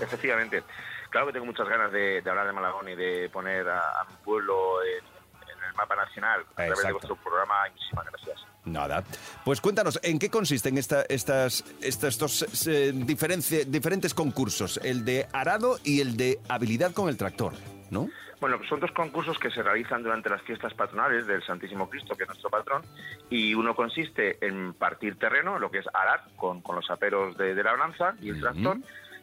Efectivamente. 0.00 0.62
Claro 1.10 1.28
que 1.28 1.32
tengo 1.34 1.46
muchas 1.46 1.68
ganas 1.68 1.90
de, 1.92 2.20
de 2.22 2.30
hablar 2.30 2.46
de 2.46 2.52
Malagón 2.52 2.88
y 2.88 2.94
de 2.94 3.28
poner 3.30 3.68
a, 3.68 4.00
a 4.00 4.04
mi 4.04 4.14
pueblo 4.24 4.82
en, 4.84 5.15
mapa 5.76 5.94
nacional 5.96 6.40
a 6.52 6.54
través 6.54 6.82
de 6.82 6.92
vuestro 6.92 7.16
programa. 7.16 7.68
Y 7.68 7.72
muchísimas 7.72 8.06
gracias. 8.06 8.46
Nada. 8.64 9.04
Pues 9.44 9.60
cuéntanos, 9.60 10.00
¿en 10.02 10.18
qué 10.18 10.28
consisten 10.28 10.76
esta, 10.76 11.02
estas, 11.02 11.64
estas, 11.80 12.14
estos 12.14 12.66
eh, 12.66 12.92
diferentes 12.92 14.12
concursos? 14.12 14.80
El 14.82 15.04
de 15.04 15.28
arado 15.32 15.78
y 15.84 16.00
el 16.00 16.16
de 16.16 16.40
habilidad 16.48 16.92
con 16.92 17.08
el 17.08 17.16
tractor, 17.16 17.52
¿no? 17.90 18.08
Bueno, 18.40 18.58
pues 18.58 18.68
son 18.68 18.80
dos 18.80 18.90
concursos 18.90 19.38
que 19.38 19.50
se 19.50 19.62
realizan 19.62 20.02
durante 20.02 20.28
las 20.28 20.42
fiestas 20.42 20.74
patronales 20.74 21.26
del 21.26 21.42
Santísimo 21.42 21.88
Cristo, 21.88 22.14
que 22.16 22.24
es 22.24 22.28
nuestro 22.28 22.50
patrón, 22.50 22.82
y 23.30 23.54
uno 23.54 23.74
consiste 23.74 24.44
en 24.44 24.74
partir 24.74 25.18
terreno, 25.18 25.58
lo 25.58 25.70
que 25.70 25.78
es 25.78 25.86
arar, 25.94 26.24
con, 26.36 26.60
con 26.60 26.76
los 26.76 26.90
aperos 26.90 27.36
de, 27.38 27.54
de 27.54 27.62
la 27.62 27.70
labranza 27.70 28.14
y 28.20 28.28
el 28.30 28.40
tractor. 28.40 28.76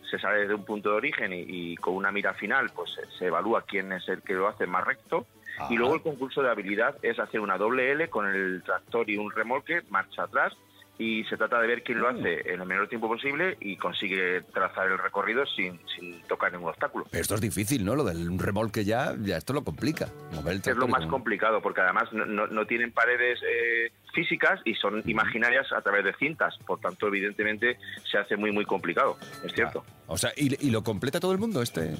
Se 0.10 0.18
sale 0.20 0.40
desde 0.40 0.56
un 0.56 0.66
punto 0.66 0.90
de 0.90 0.96
origen 0.96 1.32
y, 1.32 1.44
y 1.48 1.76
con 1.76 1.96
una 1.96 2.12
mira 2.12 2.34
final, 2.34 2.72
pues 2.74 2.92
se 3.18 3.28
evalúa 3.28 3.64
quién 3.64 3.92
es 3.92 4.08
el 4.10 4.22
que 4.24 4.34
lo 4.34 4.48
hace 4.48 4.66
más 4.66 4.84
recto. 4.84 5.28
Y 5.70 5.76
luego 5.78 5.96
el 5.96 6.02
concurso 6.02 6.42
de 6.42 6.50
habilidad 6.50 6.96
es 7.02 7.20
hacer 7.20 7.40
una 7.40 7.58
doble 7.58 7.92
L 7.92 8.10
con 8.10 8.28
el 8.28 8.64
tractor 8.64 9.10
y 9.10 9.18
un 9.18 9.32
remolque, 9.32 9.82
marcha 9.90 10.24
atrás, 10.24 10.54
y 11.00 11.24
se 11.26 11.38
trata 11.38 11.60
de 11.60 11.68
ver 11.68 11.82
quién 11.82 12.00
lo 12.00 12.08
hace 12.08 12.54
en 12.54 12.62
el 12.62 12.68
menor 12.68 12.88
tiempo 12.88 13.08
posible 13.08 13.58
y 13.60 13.78
consigue 13.78 14.42
trazar 14.54 14.92
el 14.92 15.00
recorrido 15.00 15.44
sin, 15.48 15.80
sin 15.98 16.22
tocar 16.28 16.52
ningún 16.52 16.70
obstáculo. 16.70 17.06
Esto 17.12 17.34
es 17.34 17.42
difícil, 17.42 17.84
¿no? 17.84 17.96
Lo 17.96 18.04
del 18.04 18.38
remolque 18.38 18.86
ya, 18.86 19.16
ya 19.20 19.38
esto 19.38 19.54
lo 19.54 19.64
complica. 19.64 20.08
Mover 20.34 20.54
el 20.54 20.60
Es 20.64 20.76
lo 20.78 20.88
más 20.88 21.06
complicado 21.08 21.62
porque 21.62 21.82
además 21.82 22.14
no, 22.14 22.26
no- 22.26 22.46
no 22.48 22.66
tienen 22.68 22.92
paredes 22.92 23.40
eh, 23.42 23.92
físicas 24.14 24.60
y 24.66 24.76
son 24.76 25.02
imaginarias 25.08 25.66
a 25.74 25.82
través 25.82 26.06
de 26.06 26.14
cintas. 26.14 26.56
Por 26.68 26.80
tanto, 26.80 27.08
evidentemente, 27.08 27.78
se 28.10 28.20
hace 28.20 28.38
muy, 28.38 28.52
muy 28.52 28.66
complicado. 28.66 29.18
Es 29.44 29.52
cierto. 29.54 29.84
O 30.06 30.18
sea, 30.18 30.32
¿y, 30.38 30.64
y 30.68 30.70
lo 30.70 30.84
completa 30.84 31.20
todo 31.20 31.32
el 31.32 31.40
mundo 31.40 31.64
este? 31.64 31.96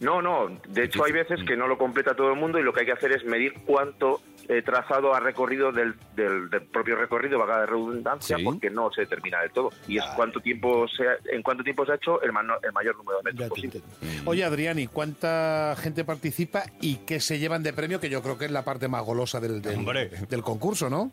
No, 0.00 0.20
no. 0.22 0.48
De 0.68 0.84
hecho, 0.84 1.04
hay 1.04 1.12
veces 1.12 1.40
que 1.46 1.56
no 1.56 1.66
lo 1.68 1.78
completa 1.78 2.14
todo 2.14 2.30
el 2.32 2.38
mundo 2.38 2.58
y 2.58 2.62
lo 2.62 2.72
que 2.72 2.80
hay 2.80 2.86
que 2.86 2.92
hacer 2.92 3.12
es 3.12 3.24
medir 3.24 3.54
cuánto 3.64 4.20
eh, 4.48 4.60
trazado 4.60 5.14
ha 5.14 5.20
recorrido 5.20 5.72
del, 5.72 5.94
del- 6.14 6.50
del 6.50 6.62
propio 6.62 6.96
recorrido, 6.96 7.38
vaga 7.38 7.60
de 7.60 7.66
redundancia, 7.66 8.36
Sí. 8.36 8.44
porque 8.44 8.68
no 8.68 8.92
se 8.92 9.06
termina 9.06 9.40
del 9.40 9.50
todo. 9.52 9.70
Y 9.88 9.96
es 9.96 10.04
cuánto 10.16 10.38
tiempo 10.40 10.86
se 10.88 11.08
ha- 11.08 11.16
en 11.32 11.42
cuánto 11.42 11.64
tiempo 11.64 11.86
se 11.86 11.92
ha 11.92 11.94
hecho 11.94 12.20
el, 12.20 12.30
mano- 12.32 12.56
el 12.62 12.70
mayor 12.72 12.94
número 12.96 13.18
de 13.22 13.32
metros 13.32 13.48
posible. 13.48 13.80
Oye, 14.26 14.44
Adrián, 14.44 14.78
¿y 14.78 14.86
cuánta 14.86 15.74
gente 15.78 16.04
participa 16.04 16.64
y 16.82 16.96
qué 17.06 17.20
se 17.20 17.38
llevan 17.38 17.62
de 17.62 17.72
premio? 17.72 18.00
Que 18.00 18.10
yo 18.10 18.20
creo 18.22 18.36
que 18.36 18.44
es 18.44 18.50
la 18.50 18.64
parte 18.66 18.86
más 18.86 19.02
golosa 19.04 19.40
del, 19.40 19.62
del 19.62 20.42
concurso, 20.42 20.90
¿no? 20.90 21.10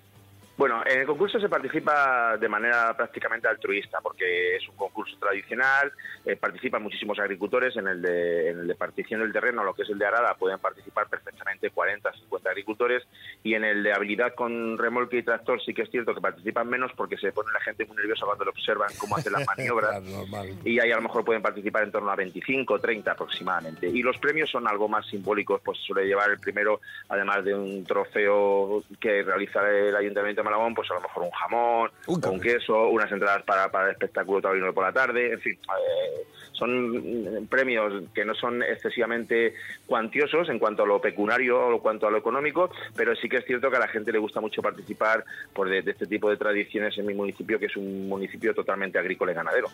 Bueno, 0.62 0.84
en 0.86 1.00
el 1.00 1.08
concurso 1.08 1.40
se 1.40 1.50
participa 1.50 2.38
de 2.38 2.48
manera 2.48 2.96
prácticamente 2.96 3.48
altruista, 3.48 3.98
porque 4.00 4.58
es 4.58 4.70
un 4.70 4.76
concurso 4.76 5.18
tradicional, 5.18 5.92
eh, 6.24 6.36
participan 6.36 6.84
muchísimos 6.84 7.18
agricultores, 7.18 7.76
en 7.78 7.88
el, 7.88 8.00
de, 8.00 8.52
en 8.52 8.60
el 8.60 8.68
de 8.68 8.76
partición 8.76 9.22
del 9.22 9.34
terreno, 9.34 9.64
lo 9.64 9.74
que 9.74 9.82
es 9.82 9.90
el 9.90 9.98
de 9.98 10.06
arada, 10.06 10.36
pueden 10.36 10.60
participar 10.60 11.08
perfectamente 11.08 11.72
40, 11.72 12.14
50 12.14 12.50
agricultores, 12.52 13.08
y 13.42 13.56
en 13.56 13.64
el 13.64 13.82
de 13.82 13.92
habilidad 13.92 14.36
con 14.36 14.78
remolque 14.78 15.18
y 15.18 15.24
tractor 15.24 15.60
sí 15.66 15.74
que 15.74 15.82
es 15.82 15.90
cierto 15.90 16.14
que 16.14 16.22
participan 16.22 16.70
menos 16.70 16.92
porque 16.96 17.18
se 17.18 17.32
pone 17.32 17.52
la 17.52 17.62
gente 17.62 17.84
muy 17.88 17.98
nerviosa 17.98 18.28
cuando 18.28 18.46
lo 18.46 18.52
observan 18.52 18.90
cómo 19.00 19.18
hacen 19.18 19.34
las 19.34 19.48
maniobras. 19.58 20.00
Claro, 20.00 20.48
y 20.64 20.80
ahí 20.80 20.92
a 20.92 20.96
lo 20.98 21.02
mejor 21.02 21.26
pueden 21.26 21.42
participar 21.42 21.86
en 21.86 21.92
torno 21.92 22.12
a 22.12 22.16
25, 22.16 22.78
30 22.78 23.12
aproximadamente. 23.12 23.88
Y 23.88 24.04
los 24.04 24.20
premios 24.20 24.52
son 24.52 24.68
algo 24.68 24.88
más 24.88 25.08
simbólicos, 25.08 25.60
pues 25.66 25.80
suele 25.80 26.06
llevar 26.06 26.30
el 26.30 26.40
primero, 26.40 26.82
además 27.10 27.44
de 27.44 27.56
un 27.56 27.84
trofeo 27.84 28.84
que 29.00 29.24
realiza 29.24 29.68
el 29.68 29.96
Ayuntamiento 29.96 30.44
de 30.44 30.51
Malagón, 30.52 30.74
pues 30.74 30.90
a 30.92 30.96
lo 30.96 31.02
mejor 31.02 31.24
un 31.24 31.32
jamón, 31.32 31.92
Un 32.08 32.26
un 32.26 32.40
queso, 32.40 32.90
unas 32.90 33.12
entradas 33.12 33.44
para, 33.44 33.72
para 33.72 33.86
el 33.86 33.92
espectáculo 33.92 34.42
taurino 34.42 34.74
por 34.74 34.84
la 34.84 34.92
tarde, 34.92 35.34
en 35.34 35.40
fin, 35.40 35.54
eh, 35.54 36.26
son 36.54 37.42
mm, 37.42 37.48
premios 37.48 38.04
que 38.14 38.26
no 38.26 38.36
son 38.36 38.62
excesivamente 38.62 39.56
cuantiosos 39.86 40.50
en 40.50 40.60
cuanto 40.60 40.84
a 40.84 40.86
lo 40.86 41.02
pecuniario 41.02 41.60
o 41.60 41.74
en 41.74 41.80
cuanto 41.80 42.08
a 42.08 42.12
lo 42.12 42.18
económico, 42.18 42.70
pero 42.96 43.16
sí 43.16 43.30
que 43.30 43.38
es 43.38 43.46
cierto 43.46 43.70
que 43.70 43.78
a 43.78 43.80
la 43.80 43.88
gente 43.88 44.12
le 44.12 44.20
gusta 44.20 44.42
mucho 44.42 44.62
participar 44.62 45.24
por 45.54 45.70
de, 45.70 45.82
de 45.82 45.92
este 45.92 46.06
tipo 46.06 46.30
de 46.30 46.38
tradiciones 46.38 46.98
en 46.98 47.06
mi 47.06 47.14
municipio, 47.14 47.58
que 47.60 47.66
es 47.66 47.76
un 47.76 48.08
municipio 48.08 48.54
totalmente 48.54 49.00
agrícola 49.00 49.32
y 49.32 49.36
ganadero. 49.36 49.70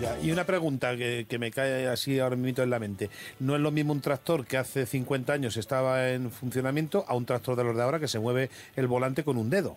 Ya, 0.00 0.18
Y 0.20 0.32
una 0.32 0.44
pregunta 0.44 0.96
que, 0.96 1.26
que 1.28 1.38
me 1.38 1.50
cae 1.50 1.86
así 1.86 2.18
ahora 2.18 2.36
mismo 2.36 2.62
en 2.62 2.70
la 2.70 2.78
mente. 2.78 3.10
No 3.38 3.54
es 3.54 3.60
lo 3.60 3.70
mismo 3.70 3.92
un 3.92 4.00
tractor 4.00 4.44
que 4.46 4.56
hace 4.56 4.86
50 4.86 5.32
años 5.32 5.56
estaba 5.56 6.10
en 6.10 6.30
funcionamiento 6.30 7.04
a 7.06 7.14
un 7.14 7.26
tractor 7.26 7.56
de 7.56 7.64
los 7.64 7.76
de 7.76 7.82
ahora 7.82 8.00
que 8.00 8.08
se 8.08 8.18
mueve 8.18 8.50
el 8.76 8.86
volante 8.86 9.24
con 9.24 9.36
un 9.36 9.50
dedo. 9.50 9.76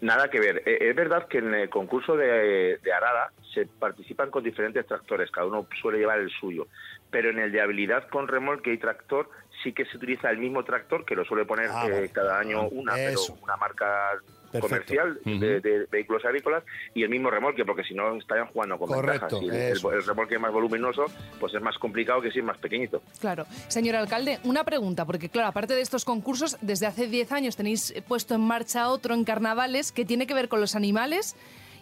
Nada 0.00 0.28
que 0.28 0.40
ver. 0.40 0.62
Eh, 0.66 0.78
Es 0.90 0.96
verdad 0.96 1.28
que 1.28 1.38
en 1.38 1.54
el 1.54 1.70
concurso 1.70 2.16
de, 2.16 2.78
de 2.82 2.92
Arada 2.92 3.32
se 3.54 3.66
participan 3.66 4.30
con 4.30 4.42
diferentes 4.44 4.86
tractores, 4.86 5.30
cada 5.30 5.46
uno 5.46 5.66
suele 5.80 5.98
llevar 5.98 6.18
el 6.18 6.30
suyo, 6.30 6.66
pero 7.10 7.30
en 7.30 7.38
el 7.38 7.52
de 7.52 7.60
habilidad 7.60 8.08
con 8.08 8.28
remolque 8.28 8.72
y 8.72 8.78
tractor 8.78 9.30
sí 9.62 9.72
que 9.72 9.84
se 9.86 9.96
utiliza 9.96 10.30
el 10.30 10.38
mismo 10.38 10.64
tractor 10.64 11.04
que 11.04 11.14
lo 11.14 11.24
suele 11.24 11.44
poner 11.46 11.70
Ah, 11.72 11.86
eh, 11.88 12.10
cada 12.12 12.38
año 12.38 12.68
una, 12.68 12.98
Eso. 13.00 13.32
pero 13.34 13.44
una 13.44 13.56
marca 13.56 14.12
Perfecto. 14.52 14.68
comercial 14.68 15.20
de, 15.24 15.60
de 15.60 15.86
vehículos 15.90 16.24
agrícolas 16.24 16.64
y 16.94 17.02
el 17.02 17.08
mismo 17.10 17.30
remolque, 17.30 17.64
porque 17.64 17.82
si 17.84 17.94
no 17.94 18.16
estarían 18.16 18.46
jugando 18.48 18.78
con 18.78 18.88
Correcto, 18.88 19.40
ventajas. 19.40 19.82
El, 19.82 19.86
el- 19.92 19.94
el 20.00 20.06
remolque 20.06 20.38
más 20.38 20.52
voluminoso, 20.52 21.04
pues 21.40 21.52
es 21.54 21.60
más 21.62 21.76
complicado 21.78 22.20
que 22.22 22.30
si 22.30 22.38
es 22.38 22.44
más 22.44 22.58
pequeñito. 22.58 23.02
Claro. 23.20 23.44
Señor 23.68 23.96
alcalde, 23.96 24.38
una 24.44 24.64
pregunta, 24.64 25.04
porque 25.04 25.28
claro, 25.28 25.48
aparte 25.48 25.74
de 25.74 25.80
estos 25.80 26.04
concursos, 26.04 26.56
desde 26.60 26.86
hace 26.86 27.06
10 27.06 27.32
años 27.32 27.56
tenéis 27.56 27.94
puesto 28.08 28.34
en 28.34 28.40
marcha 28.40 28.88
otro 28.90 29.14
en 29.14 29.24
carnavales 29.24 29.92
que 29.92 30.04
tiene 30.04 30.26
que 30.26 30.34
ver 30.34 30.48
con 30.48 30.60
los 30.60 30.74
animales 30.76 31.36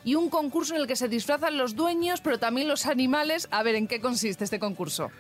y 0.05 0.17
un 0.17 0.29
concurso 0.29 0.75
en 0.75 0.83
el 0.83 0.87
que 0.87 0.97
se 0.97 1.09
disfrazan 1.09 1.57
los 1.57 1.77
dueños, 1.77 2.21
pero 2.21 2.39
también 2.39 2.69
los 2.69 2.87
animales. 2.87 3.49
A 3.51 3.63
ver, 3.63 3.75
¿en 3.75 3.87
qué 3.87 4.01
consiste 4.01 4.45
este 4.45 4.59
concurso? 4.59 5.11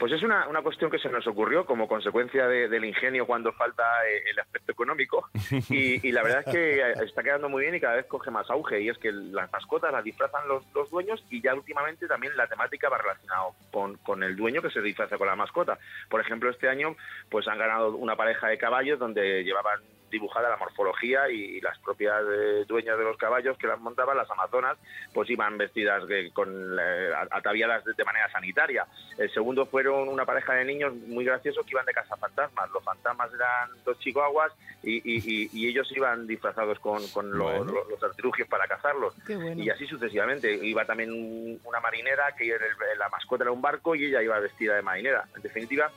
Pues 0.00 0.10
es 0.12 0.22
una, 0.24 0.48
una 0.48 0.62
cuestión 0.62 0.90
que 0.90 0.98
se 0.98 1.08
nos 1.10 1.24
ocurrió 1.28 1.64
como 1.64 1.86
consecuencia 1.86 2.48
de- 2.48 2.68
del 2.68 2.84
ingenio 2.84 3.26
cuando 3.26 3.52
falta 3.52 3.84
eh, 4.08 4.24
el 4.30 4.40
aspecto 4.40 4.72
económico 4.72 5.28
y, 5.68 6.08
y 6.08 6.10
la 6.10 6.22
verdad 6.22 6.42
es 6.46 6.52
que 6.52 6.80
eh, 6.80 6.94
está 7.04 7.22
quedando 7.22 7.48
muy 7.48 7.62
bien 7.62 7.74
y 7.76 7.80
cada 7.80 7.96
vez 7.96 8.06
coge 8.06 8.30
más 8.32 8.50
auge 8.50 8.80
y 8.80 8.88
es 8.88 8.98
que 8.98 9.12
las 9.12 9.52
mascotas 9.52 9.92
las 9.92 10.02
disfrazan 10.02 10.48
los, 10.48 10.64
los 10.74 10.90
dueños 10.90 11.22
y 11.30 11.40
ya 11.42 11.54
últimamente 11.54 12.08
también 12.08 12.36
la 12.36 12.46
temática 12.48 12.88
va 12.88 12.98
relacionada 12.98 13.42
con, 13.70 13.96
con 13.98 14.22
el 14.22 14.34
dueño 14.34 14.62
que 14.62 14.70
se 14.70 14.80
disfraza 14.80 15.18
con 15.18 15.26
la 15.28 15.36
mascota. 15.36 15.78
Por 16.08 16.20
ejemplo, 16.20 16.50
este 16.50 16.68
año 16.68 16.96
pues 17.30 17.46
han 17.46 17.58
ganado 17.58 17.94
una 17.96 18.16
pareja 18.16 18.48
de 18.48 18.58
caballos 18.58 18.98
donde 18.98 19.44
llevaban 19.44 19.80
dibujada 20.10 20.48
la 20.48 20.56
morfología 20.56 21.28
y, 21.30 21.60
las 21.60 21.78
propias 21.78 22.22
eh, 22.30 22.64
dueñas 22.66 22.98
de 22.98 23.04
los 23.04 23.16
caballos 23.16 23.56
que 23.58 23.66
las 23.66 23.78
montaban, 23.80 24.16
las 24.16 24.30
amazonas, 24.30 24.76
pues 25.14 25.28
iban 25.30 25.56
vestidas 25.58 26.06
de- 26.08 26.30
con 26.32 26.48
eh, 26.80 27.10
ataviadas 27.30 27.84
de, 27.84 27.92
de 27.94 28.04
manera 28.04 28.30
sanitaria. 28.30 28.86
El 29.18 29.30
segundo 29.32 29.66
fueron 29.66 30.08
una 30.08 30.24
pareja 30.24 30.54
de 30.54 30.64
niños 30.64 30.94
muy 30.94 31.24
graciosos 31.24 31.64
que 31.64 31.72
iban 31.72 31.86
de 31.86 31.92
cazafantasmas. 31.92 32.70
Los 32.70 32.82
fantasmas 32.84 33.30
eran 33.34 33.70
dos 33.84 33.98
chihuahuas 33.98 34.52
y, 34.82 34.96
y- 34.96 35.22
y- 35.44 35.50
y 35.52 35.68
ellos 35.68 35.90
iban 35.94 36.26
disfrazados 36.26 36.78
con, 36.80 37.06
con 37.08 37.30
lo- 37.30 37.44
Bueno. 37.44 37.64
lo- 37.72 37.88
los 37.90 38.02
artilugios 38.02 38.48
para 38.48 38.66
cazarlos. 38.66 39.14
Bueno. 39.26 39.62
Y 39.62 39.70
así 39.70 39.86
sucesivamente. 39.86 40.52
Iba 40.52 40.84
también 40.84 41.12
un- 41.12 41.60
una 41.64 41.80
marinera 41.80 42.34
que 42.36 42.48
era 42.48 42.64
el- 42.66 42.98
la 42.98 43.08
mascota 43.10 43.44
era 43.44 43.52
un 43.52 43.62
barco 43.62 43.94
y 43.94 44.06
ella 44.06 44.22
iba 44.22 44.38
vestida 44.40 44.74
de 44.76 44.82
marinera. 44.82 45.24
En 45.36 45.42
definitiva, 45.42 45.90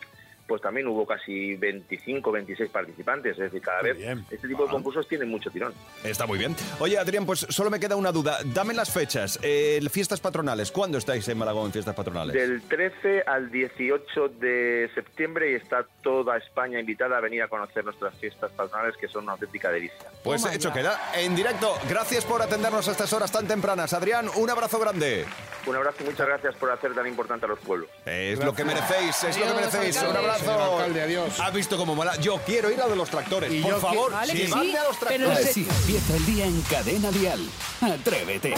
pues 0.48 0.62
también 0.62 0.88
hubo 0.88 1.06
casi 1.06 1.56
25, 1.56 2.32
26 2.32 2.70
participantes. 2.70 3.34
Es 3.34 3.52
decir, 3.52 3.62
cada 3.62 3.82
vez 3.82 3.98
este 4.30 4.48
tipo 4.48 4.66
de 4.66 4.70
concursos 4.70 5.08
tienen 5.08 5.30
mucho 5.30 5.50
tirón. 5.50 5.74
Está 6.04 6.26
muy 6.26 6.38
bien. 6.38 6.56
Oye, 6.80 6.98
Adrián, 6.98 7.26
pues 7.26 7.46
solo 7.50 7.70
me 7.70 7.80
queda 7.80 7.96
una 7.96 8.12
duda. 8.12 8.40
Dame 8.46 8.74
las 8.74 8.92
fechas. 8.92 9.40
Eh, 9.42 9.82
fiestas 9.90 10.20
patronales. 10.20 10.72
¿Cuándo 10.72 10.98
estáis 10.98 11.28
en 11.28 11.38
Malagón 11.38 11.68
en 11.68 11.72
fiestas 11.72 11.96
patronales? 11.96 12.34
Del 12.34 12.62
13 12.64 13.24
al 13.28 13.52
18 13.52 14.30
de 14.40 14.90
septiembre 14.96 15.52
y 15.52 15.56
está 15.56 15.86
toda 16.02 16.38
España 16.38 16.80
invitada 16.80 17.18
a 17.18 17.22
venir 17.22 17.44
a 17.44 17.48
conocer 17.48 17.86
nuestras 17.86 18.16
fiestas 18.16 18.52
patronales 18.52 18.98
que 18.98 19.08
son 19.08 19.24
una 19.24 19.34
auténtica 19.34 19.70
delicia. 19.70 20.10
Pues 20.24 20.46
hecho 20.46 20.74
queda. 20.74 21.12
En 21.16 21.36
directo, 21.36 21.76
gracias 21.88 22.26
por 22.26 22.42
atendernos 22.42 22.88
a 22.88 22.92
estas 22.92 23.14
horas 23.14 23.32
tan 23.32 23.48
tempranas. 23.48 23.94
Adrián, 23.94 24.30
un 24.36 24.50
abrazo 24.50 24.80
grande. 24.80 25.26
Un 25.66 25.76
abrazo 25.76 25.98
y 26.02 26.06
muchas 26.06 26.28
gracias 26.28 26.56
por 26.56 26.72
hacer 26.72 26.94
tan 26.94 27.08
importante 27.08 27.46
a 27.46 27.50
los 27.50 27.60
pueblos. 27.60 27.90
Es 28.06 28.44
lo 28.44 28.54
que 28.54 28.66
merecéis, 28.66 29.24
es 29.24 29.38
lo 29.38 29.48
que 29.48 29.54
merecéis. 29.54 30.02
Un 30.02 30.18
abrazo. 30.18 30.33
Señor 30.40 30.62
alcalde, 30.62 31.02
adiós. 31.02 31.40
¿Has 31.40 31.54
visto 31.54 31.78
cómo 31.78 31.96
mola? 31.96 32.16
Yo 32.20 32.40
quiero 32.46 32.72
ir 32.72 32.82
a 32.82 32.88
de 32.88 32.96
los 32.96 33.10
tractores. 33.10 33.50
Por 33.62 33.72
yo 33.72 33.80
favor, 33.80 34.12
Vale, 34.12 34.34
que 34.34 34.40
llevadme 34.46 34.72
sí, 34.72 34.76
a 34.78 34.84
los 34.84 34.98
pero 34.98 35.26
tractores. 35.28 35.50
Así 35.50 35.68
empieza 35.70 36.16
el 36.16 36.26
día 36.26 36.46
en 36.46 36.62
Cadena 36.64 37.12
Dial. 37.12 37.40
Atrévete. 37.82 38.54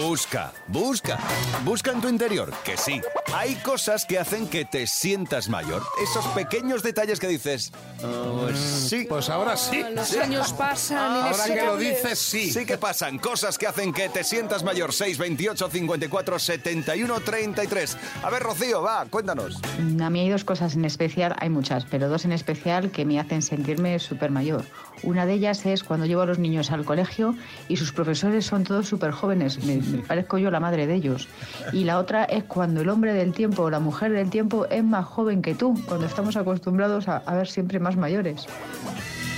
Busca, 0.00 0.52
busca, 0.66 1.18
busca 1.64 1.92
en 1.92 2.00
tu 2.00 2.08
interior, 2.08 2.52
que 2.64 2.76
sí. 2.76 3.00
Hay 3.34 3.54
cosas 3.56 4.04
que 4.04 4.18
hacen 4.18 4.48
que 4.48 4.64
te 4.64 4.86
sientas 4.86 5.48
mayor. 5.48 5.82
Esos 6.02 6.24
pequeños 6.28 6.82
detalles 6.82 7.20
que 7.20 7.28
dices, 7.28 7.72
"Oh, 8.02 8.40
pues 8.42 8.58
sí. 8.58 9.06
Pues 9.08 9.28
ahora 9.28 9.56
sí. 9.56 9.84
Los 9.94 10.16
años 10.16 10.52
pasan. 10.52 10.98
Ahora 11.28 11.44
que 11.44 11.62
lo 11.64 11.76
dices, 11.76 12.18
sí. 12.18 12.52
Sí 12.52 12.66
que 12.66 12.78
pasan 12.78 13.18
cosas 13.18 13.58
que 13.58 13.66
hacen 13.66 13.92
que 13.92 14.08
te 14.08 14.24
sientas 14.24 14.62
mayor. 14.64 14.92
628 14.92 15.68
54 15.70 16.38
71 16.38 17.20
33. 17.20 17.96
A 18.22 18.30
ver, 18.30 18.42
Rocío, 18.42 18.82
va, 18.82 19.04
cuéntanos. 19.06 19.56
A 20.02 20.10
mí 20.10 20.20
hay 20.20 20.28
dos 20.30 20.44
cosas 20.44 20.74
en 20.74 20.84
especial, 20.84 20.97
hay 21.38 21.48
muchas, 21.48 21.84
pero 21.84 22.08
dos 22.08 22.24
en 22.24 22.32
especial 22.32 22.90
que 22.90 23.04
me 23.04 23.20
hacen 23.20 23.42
sentirme 23.42 23.98
súper 23.98 24.30
mayor. 24.30 24.64
Una 25.02 25.26
de 25.26 25.34
ellas 25.34 25.64
es 25.64 25.84
cuando 25.84 26.06
llevo 26.06 26.22
a 26.22 26.26
los 26.26 26.38
niños 26.38 26.72
al 26.72 26.84
colegio 26.84 27.36
y 27.68 27.76
sus 27.76 27.92
profesores 27.92 28.46
son 28.46 28.64
todos 28.64 28.88
súper 28.88 29.12
jóvenes, 29.12 29.64
me, 29.64 29.76
me 29.76 29.98
parezco 30.08 30.38
yo 30.38 30.50
la 30.50 30.60
madre 30.60 30.86
de 30.86 30.94
ellos. 30.94 31.28
Y 31.72 31.84
la 31.84 31.98
otra 31.98 32.24
es 32.24 32.44
cuando 32.44 32.80
el 32.80 32.88
hombre 32.88 33.12
del 33.14 33.32
tiempo 33.32 33.62
o 33.62 33.70
la 33.70 33.80
mujer 33.80 34.12
del 34.12 34.30
tiempo 34.30 34.66
es 34.70 34.82
más 34.82 35.06
joven 35.06 35.40
que 35.40 35.54
tú, 35.54 35.74
cuando 35.86 36.06
estamos 36.06 36.36
acostumbrados 36.36 37.08
a, 37.08 37.18
a 37.18 37.34
ver 37.34 37.48
siempre 37.48 37.78
más 37.78 37.96
mayores. 37.96 38.46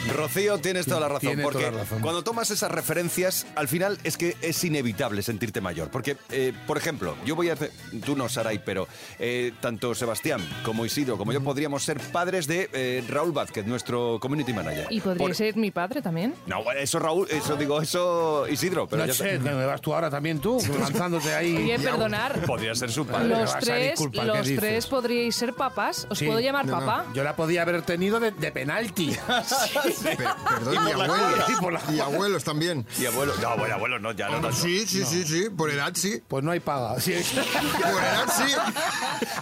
Rocío, 0.09 0.59
tienes 0.59 0.87
toda 0.87 1.01
la 1.01 1.09
razón. 1.09 1.21
Tiene 1.29 1.43
porque 1.43 1.59
toda 1.61 1.71
la 1.73 1.79
razón. 1.81 2.01
cuando 2.01 2.23
tomas 2.25 2.51
esas 2.51 2.71
referencias, 2.73 3.47
al 3.55 3.69
final 3.69 3.99
es 4.03 4.17
que 4.17 4.37
es 4.41 4.65
inevitable 4.65 5.23
sentirte 5.23 5.61
mayor. 5.61 5.91
Porque, 5.91 6.17
eh, 6.31 6.53
por 6.67 6.79
ejemplo, 6.79 7.17
yo 7.27 7.37
voy 7.37 7.51
a 7.51 7.53
hacer. 7.53 7.71
Tú 8.05 8.17
no, 8.17 8.29
Saray, 8.29 8.61
pero 8.65 8.89
eh, 9.19 9.53
tanto 9.61 9.95
Sebastián 9.95 10.41
como 10.65 10.85
Isidro, 10.87 11.19
como 11.19 11.33
yo, 11.33 11.43
podríamos 11.43 11.85
ser 11.85 11.99
padres 12.01 12.47
de 12.47 12.71
eh, 12.73 13.05
Raúl 13.09 13.33
Vázquez, 13.33 13.67
nuestro 13.67 14.19
community 14.21 14.53
manager. 14.53 14.87
¿Y 14.91 15.01
podría 15.01 15.19
Por- 15.27 15.35
ser 15.35 15.57
mi 15.57 15.71
padre 15.71 16.01
también? 16.03 16.35
No, 16.47 16.63
eso 16.73 16.99
Raúl, 16.99 17.27
eso 17.31 17.57
digo, 17.57 17.81
eso 17.83 18.47
Isidro, 18.49 18.87
pero 18.89 19.03
no 19.03 19.07
ya 19.09 19.15
sé, 19.15 19.35
está. 19.37 19.51
¿me 19.53 19.67
vas 19.67 19.81
tú 19.81 19.93
ahora 19.95 20.09
también 20.11 20.41
tú? 20.41 20.59
Lanzándote 20.81 21.35
ahí. 21.35 21.55
Oye, 21.57 21.79
perdonar. 21.79 22.41
Podría 22.47 22.75
ser 22.75 22.91
su 22.91 23.07
padre. 23.07 23.29
Los 23.29 23.59
tres, 23.59 23.91
disculpar, 23.93 24.33
¿qué 24.33 24.39
los 24.39 24.61
tres 24.61 24.87
podríais 24.87 25.35
ser 25.37 25.53
papás. 25.55 26.07
¿Os 26.11 26.19
Sí. 26.19 26.27
puedo 26.27 26.41
llamar 26.41 26.67
No, 26.67 26.73
no. 26.81 26.87
papá? 26.87 27.07
Yo 27.15 27.23
la 27.25 27.37
podía 27.37 27.63
haber 27.63 27.83
tenido 27.83 28.19
de, 28.21 28.31
de 28.31 28.51
penalti. 28.53 29.17
Pe- 30.03 30.17
perdón, 30.17 30.75
y, 30.75 30.93
abuelos. 30.93 31.83
Y 31.93 32.01
abuelos 32.01 32.45
también. 32.45 32.87
Y 32.99 33.07
abuelo, 33.07 33.35
no, 33.41 33.57
bueno, 33.57 33.75
abuelo, 33.75 33.99
no, 33.99 34.13
ya 34.13 34.29
no. 34.29 34.53
Sí, 34.53 34.87
sí, 34.87 35.05
sí, 35.05 35.25
sí. 35.25 35.51
Por 35.51 35.71
edad 35.71 35.93
sí. 35.95 36.23
Pues 36.27 36.45
no 36.45 36.51
hay 36.53 36.61
paga. 36.61 37.01
Sí. 37.01 37.13
Por 37.83 38.03
edad 38.03 38.29
sí. 38.37 38.55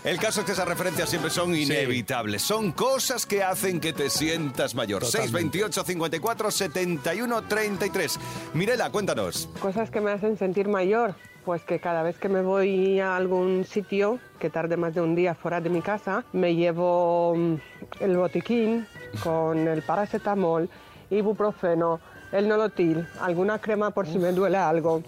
El 0.05 0.19
caso 0.19 0.41
es 0.41 0.47
que 0.47 0.53
esas 0.53 0.69
referencias 0.69 1.09
siempre 1.09 1.31
son 1.31 1.55
inevitables. 1.55 2.43
Son 2.43 2.73
cosas 2.73 3.27
que 3.27 3.43
hacen 3.43 3.81
que 3.81 3.93
te 3.93 4.11
sientas 4.11 4.75
mayor. 4.75 5.03
Totalmente. 5.03 5.59
628 5.59 5.85
54 5.85 6.51
71 6.51 7.43
33. 7.43 8.19
Mirela, 8.55 8.91
cuéntanos. 8.91 9.49
Cosas 9.61 9.91
que 9.91 10.01
me 10.01 10.11
hacen 10.11 10.39
sentir 10.39 10.69
mayor, 10.69 11.15
pues 11.45 11.63
que 11.63 11.81
cada 11.81 12.03
vez 12.03 12.19
que 12.19 12.29
me 12.29 12.43
voy 12.43 13.01
a 13.01 13.17
algún 13.17 13.65
sitio 13.65 14.19
que 14.39 14.51
tarde 14.51 14.77
más 14.77 14.95
de 14.95 15.01
un 15.01 15.15
día 15.15 15.35
fuera 15.35 15.61
de 15.61 15.71
mi 15.71 15.83
casa, 15.83 16.25
me 16.33 16.55
llevo 16.55 17.35
mm, 17.37 17.55
el 18.01 18.17
botiquín 18.17 18.87
con 19.23 19.69
el 19.69 19.83
paracetamol, 19.83 20.69
ibuprofeno, 21.11 22.01
el 22.33 22.49
nolotil, 22.49 23.07
alguna 23.21 23.59
crema 23.59 23.91
por 23.91 24.07
si 24.07 24.19
me 24.19 24.33
duele 24.33 24.59
algo. 24.59 25.03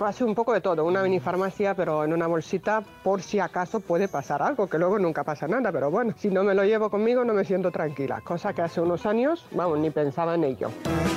Hace 0.00 0.24
un 0.24 0.34
poco 0.34 0.52
de 0.52 0.60
todo, 0.60 0.84
una 0.84 1.02
mini 1.02 1.18
farmacia, 1.20 1.74
pero 1.74 2.04
en 2.04 2.12
una 2.12 2.26
bolsita 2.26 2.82
por 3.02 3.22
si 3.22 3.38
acaso 3.40 3.80
puede 3.80 4.06
pasar 4.08 4.42
algo, 4.42 4.66
que 4.68 4.78
luego 4.78 4.98
nunca 4.98 5.24
pasa 5.24 5.48
nada, 5.48 5.72
pero 5.72 5.90
bueno, 5.90 6.14
si 6.18 6.28
no 6.28 6.44
me 6.44 6.54
lo 6.54 6.62
llevo 6.64 6.90
conmigo 6.90 7.24
no 7.24 7.32
me 7.34 7.44
siento 7.44 7.70
tranquila, 7.70 8.20
cosa 8.22 8.52
que 8.52 8.62
hace 8.62 8.80
unos 8.80 9.06
años, 9.06 9.46
vamos, 9.52 9.78
ni 9.78 9.90
pensaba 9.90 10.34
en 10.34 10.44
ello. 10.44 10.70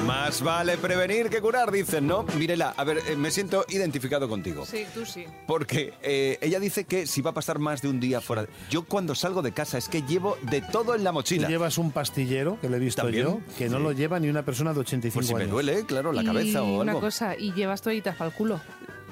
Más 0.06 0.42
vale 0.42 0.78
prevenir 0.78 1.30
que 1.30 1.42
curar, 1.42 1.72
dicen, 1.72 2.08
¿no? 2.08 2.24
Mirela, 2.38 2.74
a 2.76 2.84
ver, 2.84 3.00
eh, 3.08 3.16
me 3.16 3.30
siento 3.30 3.66
identificado 3.70 4.28
contigo. 4.30 4.66
Sí, 4.66 4.86
tú 4.94 5.06
sí. 5.06 5.26
Porque 5.46 5.94
eh, 6.02 6.38
ella 6.42 6.60
dice 6.60 6.86
que 6.86 7.06
si 7.08 7.22
va 7.22 7.32
a 7.32 7.34
pasar 7.34 7.60
más 7.60 7.82
de 7.82 7.90
un 7.90 8.00
día 8.00 8.20
fuera. 8.22 8.46
Yo 8.70 8.84
cuando 8.86 9.16
salgo 9.16 9.42
de 9.42 9.52
casa 9.52 9.78
es 9.78 9.90
que 9.90 10.02
llevo 10.02 10.38
de 10.44 10.62
todo 10.62 10.96
en 10.96 11.04
la 11.04 11.12
Tú 11.12 11.16
mochila. 11.16 11.48
llevas 11.48 11.78
un 11.78 11.92
pastillero, 11.92 12.58
que 12.62 12.70
lo 12.70 12.78
he 12.78 12.80
visto 12.80 13.02
También, 13.04 13.26
yo, 13.26 13.40
que 13.58 13.70
no 13.70 13.80
lo 13.80 13.92
lleva 13.92 14.20
ni 14.20 14.30
una 14.30 14.44
persona 14.44 14.74
de 14.74 14.80
85 14.80 15.14
Pues 15.14 15.28
si 15.28 15.34
me 15.36 15.42
años. 15.42 15.52
duele, 15.52 15.86
claro, 15.86 16.12
la 16.14 16.24
y 16.24 16.26
cabeza 16.26 16.64
o 16.64 16.82
una 16.82 16.92
algo. 16.94 17.02
cosa, 17.02 17.36
y 17.38 17.54
llevas 17.54 17.82
toallitas 17.82 18.16
para 18.16 18.30
el 18.32 18.36
culo. 18.36 18.61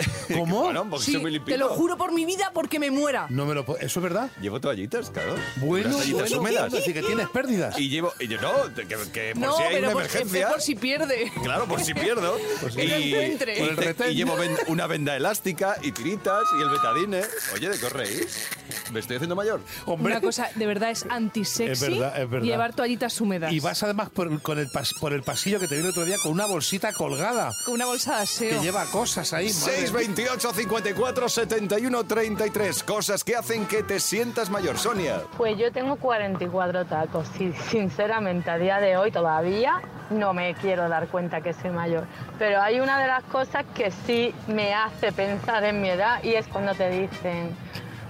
¿Cómo? 0.33 0.63
Bueno, 0.63 0.99
Sí, 0.99 1.17
te 1.45 1.57
lo 1.57 1.69
juro 1.69 1.97
por 1.97 2.12
mi 2.12 2.25
vida 2.25 2.51
porque 2.53 2.79
me 2.79 2.91
muera. 2.91 3.27
No 3.29 3.45
me 3.45 3.53
lo 3.53 3.65
po- 3.65 3.77
¿Eso 3.77 3.99
es 3.99 4.03
verdad? 4.03 4.29
Llevo 4.41 4.59
toallitas, 4.62 5.09
claro. 5.09 5.35
Bueno, 5.57 5.88
Unas 5.89 5.97
toallitas 5.99 6.21
bueno, 6.29 6.41
húmedas. 6.41 6.65
Es 6.67 6.73
decir, 6.73 6.93
que 6.93 7.01
tienes 7.03 7.29
pérdidas. 7.29 7.79
Y 7.79 7.89
llevo, 7.89 8.13
y 8.19 8.27
yo 8.27 8.39
no, 8.41 8.51
que, 8.75 8.85
que 8.88 9.31
por 9.33 9.38
no, 9.41 9.57
si 9.57 9.63
hay 9.63 9.69
pero 9.75 9.88
una 9.88 9.93
por, 9.93 10.01
emergencia. 10.03 10.49
por 10.49 10.62
si 10.62 10.75
pierde. 10.75 11.31
Claro, 11.43 11.65
por 11.65 11.81
si 11.81 11.93
pierdo. 11.93 12.38
Que 12.75 12.88
lo 12.88 12.95
encuentre. 12.95 13.55
y, 13.57 13.59
Por 13.59 13.69
el 13.69 13.75
te- 13.75 13.81
retén. 13.85 14.12
y 14.12 14.15
llevo 14.15 14.35
ven- 14.35 14.57
una 14.67 14.88
venda 14.88 15.15
elástica 15.15 15.77
y 15.81 15.91
tiritas 15.91 16.43
y 16.57 16.62
el 16.62 16.69
betadine. 16.69 17.21
Oye, 17.53 17.69
¿de 17.69 17.79
qué 17.79 17.85
os 17.85 17.91
reís? 17.93 18.47
¿Me 18.91 18.99
estoy 18.99 19.15
haciendo 19.17 19.35
mayor? 19.35 19.62
Hombre. 19.85 20.13
Una 20.13 20.21
cosa, 20.21 20.49
de 20.55 20.65
verdad, 20.67 20.91
es 20.91 21.05
antisexy 21.09 21.71
Es 21.71 21.79
verdad, 21.81 22.21
es 22.21 22.29
verdad. 22.29 22.45
llevar 22.45 22.73
toallitas 22.75 23.19
húmedas. 23.21 23.51
Y 23.51 23.59
vas 23.59 23.81
además 23.83 24.09
por, 24.09 24.41
con 24.41 24.59
el 24.59 24.67
pas- 24.69 24.97
por 24.99 25.13
el 25.13 25.23
pasillo 25.23 25.59
que 25.59 25.67
te 25.67 25.75
vi 25.75 25.81
el 25.81 25.88
otro 25.89 26.05
día 26.05 26.17
con 26.23 26.31
una 26.31 26.45
bolsita 26.45 26.93
colgada 26.93 27.51
con 27.65 27.75
una 27.75 27.85
bolsa 27.85 28.17
de 28.17 28.23
aseo. 28.23 28.57
que 28.59 28.63
lleva 28.65 28.85
cosas 28.85 29.33
ahí. 29.33 29.51
madre. 29.53 29.88
628 29.91 30.54
54 30.54 31.30
71 31.30 32.04
33. 32.04 32.84
Cosas 32.84 33.23
que 33.23 33.36
hacen 33.36 33.65
que 33.65 33.82
te 33.82 33.99
sientas 33.99 34.49
mayor. 34.49 34.78
Sonia. 34.78 35.21
Pues 35.36 35.58
yo 35.58 35.71
tengo 35.71 35.95
44 35.95 36.86
tacos 36.86 37.28
y 37.39 37.52
sinceramente 37.54 38.52
a 38.52 38.58
día 38.58 38.80
de 38.80 38.97
hoy 38.97 39.12
todavía 39.12 39.82
no 40.12 40.34
me 40.34 40.54
quiero 40.56 40.88
dar 40.89 41.08
cuenta 41.08 41.41
que 41.41 41.54
soy 41.54 41.71
mayor. 41.71 42.06
Pero 42.38 42.62
hay 42.62 42.80
una 42.80 42.99
de 42.99 43.08
las 43.08 43.23
cosas 43.23 43.65
que 43.73 43.89
sí 44.06 44.34
me 44.47 44.73
hace 44.73 45.12
pensar 45.12 45.63
en 45.63 45.82
mi 45.82 45.89
edad 45.89 46.23
y 46.23 46.36
es 46.36 46.47
cuando 46.47 46.73
te 46.75 46.89
dicen, 46.89 47.56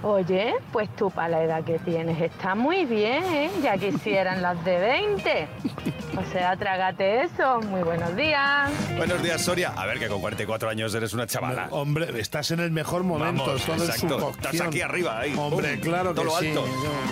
oye, 0.02 0.54
pues 0.72 0.88
tú 0.96 1.10
para 1.10 1.28
la 1.28 1.42
edad 1.44 1.64
que 1.64 1.78
tienes 1.80 2.20
está 2.20 2.54
muy 2.54 2.84
bien, 2.84 3.22
¿eh? 3.24 3.50
ya 3.62 3.76
quisieran 3.76 4.42
las 4.42 4.62
de 4.64 4.78
20. 4.78 5.48
O 6.18 6.32
sea, 6.32 6.56
trágate 6.56 7.22
eso. 7.22 7.60
Muy 7.62 7.82
buenos 7.82 8.14
días. 8.16 8.70
Buenos 8.96 9.22
días, 9.22 9.40
Sonia. 9.42 9.72
A 9.76 9.86
ver, 9.86 9.98
que 9.98 10.08
con 10.08 10.20
44 10.20 10.68
años 10.68 10.94
eres 10.94 11.12
una 11.14 11.26
chavala. 11.26 11.68
Hombre, 11.70 12.20
estás 12.20 12.50
en 12.50 12.60
el 12.60 12.70
mejor 12.72 13.04
momento. 13.04 13.44
Vamos, 13.46 13.62
todo 13.64 13.84
exacto. 13.84 14.30
Estás 14.30 14.60
aquí 14.60 14.80
arriba, 14.80 15.20
ahí. 15.20 15.34
Hombre, 15.38 15.78
claro 15.80 16.10
que 16.10 16.14
todo 16.16 16.24
lo 16.24 16.38
sí. 16.38 16.48
alto. 16.48 16.64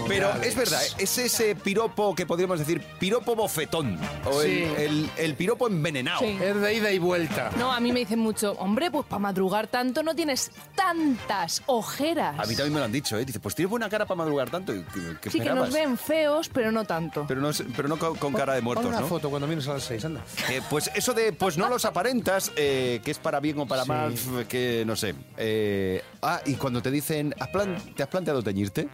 Pero 0.08 0.30
es 0.42 0.56
verdad, 0.56 0.80
es 0.98 1.18
ese 1.18 1.54
piropo 1.54 2.14
que 2.14 2.26
podríamos 2.26 2.58
decir 2.58 2.80
piropo 2.98 3.36
bofetón. 3.36 3.98
O 4.24 4.42
Sí. 4.42 4.64
el, 4.76 4.82
el- 4.82 5.10
el 5.16 5.34
piropo 5.34 5.68
envenenado. 5.68 6.20
Sí. 6.20 6.36
Es 6.40 6.60
de 6.60 6.74
ida 6.74 6.90
y 6.90 6.98
vuelta. 6.98 7.50
No, 7.56 7.72
a 7.72 7.78
mí 7.80 7.92
me 7.92 8.00
dicen 8.00 8.18
mucho, 8.18 8.52
hombre, 8.58 8.90
pues 8.90 9.06
para 9.06 9.20
madrugar 9.20 9.68
tanto 9.68 10.02
no 10.02 10.14
tienes 10.14 10.50
tantas 10.74 11.62
ojeras. 11.66 12.34
A 12.38 12.44
mí 12.46 12.54
también 12.56 12.74
me 12.78 12.80
lo 12.80 12.84
han 12.86 12.92
dicho, 12.92 13.18
¿eh? 13.18 13.24
Dice, 13.24 13.40
pues 13.40 13.54
tienes 13.54 13.70
buena 13.70 13.88
cara 13.88 14.06
para 14.06 14.18
madrugar 14.18 14.48
tanto. 14.50 14.72
¿Qué, 14.72 14.82
qué 15.20 15.30
sí, 15.30 15.40
que 15.40 15.50
nos 15.50 15.72
ven 15.72 15.98
feos, 15.98 16.48
pero 16.48 16.70
no 16.72 16.84
tanto. 16.84 17.24
Pero 17.28 17.40
no, 17.40 17.50
pero 17.76 17.88
no 17.88 17.98
con, 17.98 18.16
con 18.16 18.32
cara 18.32 18.54
de 18.54 18.60
Pon 18.60 18.64
muertos, 18.64 18.86
una 18.86 19.00
¿no? 19.00 19.06
foto 19.06 19.30
cuando 19.30 19.46
vienes 19.46 19.66
a 19.68 19.74
las 19.74 19.82
seis, 19.84 20.04
anda. 20.04 20.22
Eh, 20.50 20.60
pues 20.70 20.90
eso 20.94 21.12
de, 21.14 21.32
pues 21.32 21.58
no 21.58 21.68
los 21.68 21.84
aparentas, 21.84 22.52
eh, 22.56 23.00
que 23.04 23.10
es 23.10 23.18
para 23.18 23.40
bien 23.40 23.58
o 23.58 23.66
para 23.66 23.82
Sí. 23.82 23.88
mal, 23.88 24.14
que 24.48 24.84
no 24.86 24.96
sé. 24.96 25.14
Eh, 25.36 26.02
ah, 26.22 26.40
y 26.46 26.54
cuando 26.54 26.80
te 26.82 26.90
dicen, 26.90 27.34
¿has 27.38 27.48
plan- 27.48 27.76
¿te 27.96 28.02
has 28.02 28.08
planteado 28.08 28.42
teñirte? 28.42 28.88